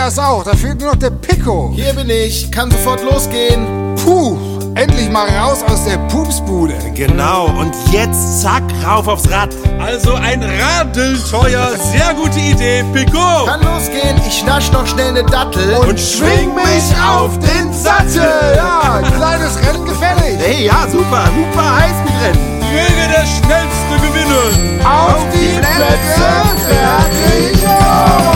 [0.05, 0.43] Cool, Andreas auch.
[0.43, 1.71] Da fehlt nur noch der Pico.
[1.75, 3.95] Hier bin ich, kann sofort losgehen.
[4.03, 4.37] Puh,
[4.75, 6.75] endlich mal raus aus der Pupsbude.
[6.93, 9.49] Genau, und jetzt zack, rauf aufs Rad.
[9.79, 13.45] Also ein Radelteuer, sehr gute Idee, Pico.
[13.45, 15.75] Kann losgehen, ich nasch noch schnell ne Dattel.
[15.75, 18.55] Und schwing mich auf den Sattel.
[18.55, 20.37] Ja, kleines Rennen gefällig.
[20.39, 22.59] Hey, ja, super, super Highspeed-Rennen.
[22.59, 24.85] Möge der Schnellste gewinnen.
[24.85, 26.27] Auf die Plätze,
[26.67, 28.34] fertig, los.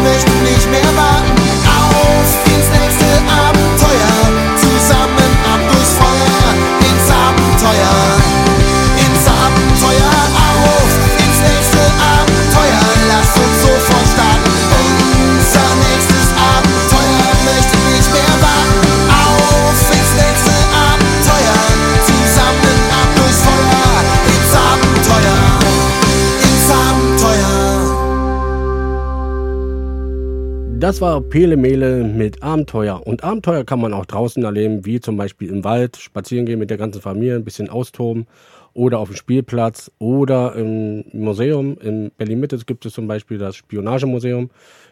[0.00, 0.69] Abenteuer möchte
[30.90, 33.06] Das war Pele Mele mit Abenteuer.
[33.06, 36.68] Und Abenteuer kann man auch draußen erleben, wie zum Beispiel im Wald, spazieren gehen mit
[36.68, 38.26] der ganzen Familie, ein bisschen austoben
[38.74, 41.78] oder auf dem Spielplatz oder im Museum.
[41.80, 44.50] In Berlin-Mitte gibt es zum Beispiel das Spionagemuseum,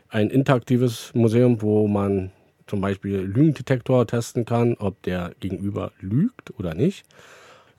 [0.08, 2.30] ein interaktives Museum, wo man
[2.68, 7.06] zum Beispiel Lügendetektor testen kann, ob der Gegenüber lügt oder nicht.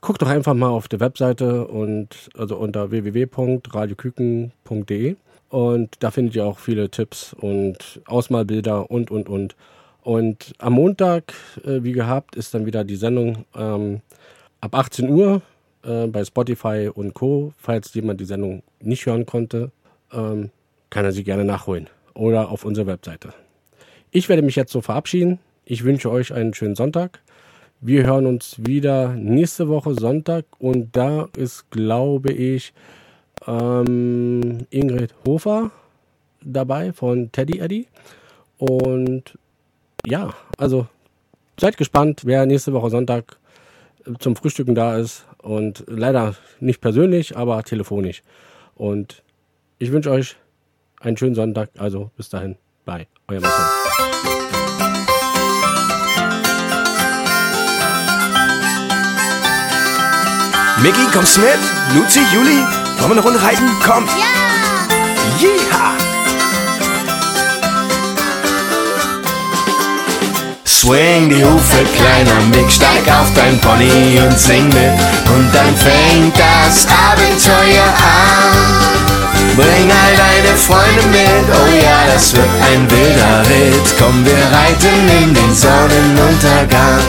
[0.02, 5.16] Guckt doch einfach mal auf der Webseite und also unter www.radioküken.de
[5.50, 9.56] und da findet ihr auch viele Tipps und Ausmalbilder und und und.
[10.02, 14.00] Und am Montag, äh, wie gehabt, ist dann wieder die Sendung ähm,
[14.60, 15.42] ab 18 Uhr
[15.84, 17.52] äh, bei Spotify und Co.
[17.58, 19.72] Falls jemand die Sendung nicht hören konnte,
[20.12, 20.50] ähm,
[20.88, 23.34] kann er sie gerne nachholen oder auf unserer Webseite.
[24.10, 25.38] Ich werde mich jetzt so verabschieden.
[25.64, 27.20] Ich wünsche euch einen schönen Sonntag.
[27.80, 32.72] Wir hören uns wieder nächste Woche Sonntag und da ist, glaube ich,
[33.46, 35.70] ähm, Ingrid Hofer
[36.42, 37.86] dabei von Teddy Eddy.
[38.58, 39.38] Und
[40.06, 40.86] ja, also
[41.58, 43.38] seid gespannt, wer nächste Woche Sonntag
[44.06, 45.26] äh, zum Frühstücken da ist.
[45.42, 48.22] Und leider nicht persönlich, aber telefonisch.
[48.74, 49.22] Und
[49.78, 50.36] ich wünsche euch
[51.00, 51.70] einen schönen Sonntag.
[51.78, 52.56] Also bis dahin.
[52.84, 53.06] Bye.
[53.28, 53.64] Euer Marcel.
[60.82, 61.58] Micky, kommst mit?
[61.94, 62.64] Luzi, Juli,
[63.00, 63.68] wollen wir eine Runde reiten?
[63.84, 64.10] Kommt!
[64.10, 64.26] Ja!
[65.38, 65.96] Jeha!
[70.64, 74.98] Swing die Hufe, kleiner Mick, steig auf dein Pony und sing mit.
[75.34, 78.90] Und dann fängt das Abenteuer an.
[79.56, 83.94] Bring all deine Freunde mit, oh ja, das wird ein wilder Ritt.
[83.98, 87.00] Komm, wir reiten in den Sonnenuntergang.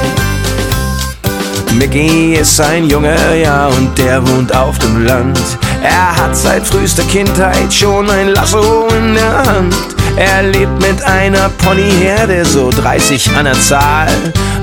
[1.73, 5.39] Mickey ist ein Junge, ja, und der wohnt auf dem Land.
[5.81, 9.75] Er hat seit frühester Kindheit schon ein Lasso in der Hand.
[10.15, 14.09] Er lebt mit einer Ponyherde, so 30 an der Zahl.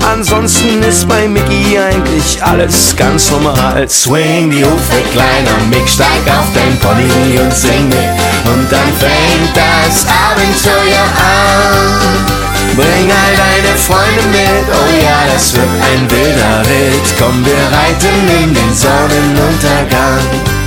[0.09, 3.89] Ansonsten ist bei Mickey eigentlich alles ganz normal.
[3.89, 7.97] Swing die Hufe, kleiner Mick, steig auf dein Pony und sing mit.
[8.45, 12.39] Und dann fängt das Abenteuer an.
[12.75, 17.13] Bring all deine Freunde mit, oh ja, das wird ein wilder Ritt.
[17.19, 20.58] Komm, wir reiten in den Sonnenuntergang.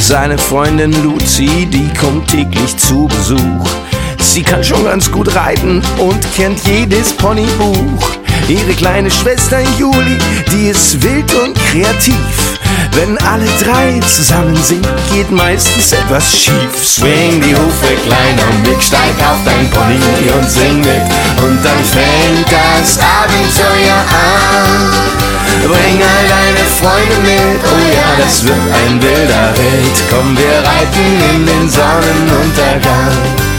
[0.00, 3.68] Seine Freundin Lucy, die kommt täglich zu Besuch.
[4.18, 8.10] Sie kann schon ganz gut reiten und kennt jedes Ponybuch.
[8.48, 10.18] Ihre kleine Schwester Juli,
[10.50, 12.59] die ist wild und kreativ.
[12.92, 16.72] Wenn alle drei zusammen sind, geht meistens etwas schief.
[16.82, 21.06] Swing die Hufe, kleiner Mick, steig auf dein Pony und sing mit.
[21.42, 25.20] Und dann fängt das Abenteuer an.
[25.62, 30.02] Bring all deine Freunde mit, oh ja, das wird ein wilder Ritt.
[30.10, 33.49] Komm, wir reiten in den Sonnenuntergang.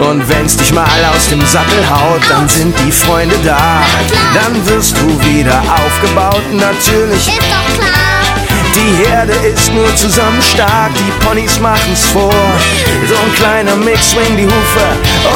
[0.00, 3.82] Und wenn's dich mal aus dem Sattel haut, dann sind die Freunde da.
[4.34, 7.28] Dann wirst du wieder aufgebaut, natürlich.
[7.28, 8.09] Ist doch klar.
[8.74, 12.32] Die Herde ist nur zusammen stark, die Ponys machen's vor.
[13.08, 14.86] So ein kleiner Mix, swing die Hufe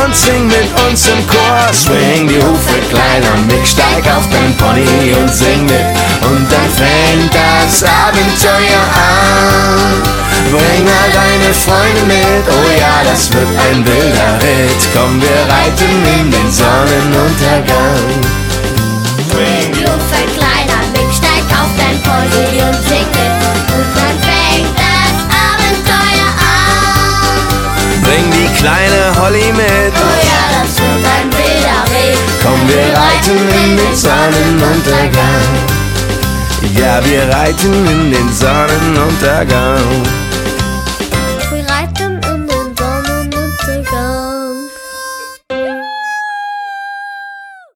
[0.05, 1.73] und sing mit uns im Chor.
[1.73, 5.86] Swing die Hufe, kleiner Mix, steig auf dein Pony und sing mit.
[6.23, 10.15] Und dann fängt das Abenteuer an.
[10.51, 14.82] Bring all deine Freunde mit, oh ja, das wird ein wilder Ritt.
[14.94, 18.20] Komm, wir reiten in den Sonnenuntergang.
[19.31, 23.03] Swing die Hufe, kleiner Mick, steig auf dein Pony und sing
[28.65, 29.93] kleine Holly mit.
[29.95, 32.19] Oh ja, das wird ein wilder Ritt.
[32.43, 35.49] Komm, wir reiten in den Sonnenuntergang.
[36.74, 40.24] Ja, wir reiten in den Sonnenuntergang.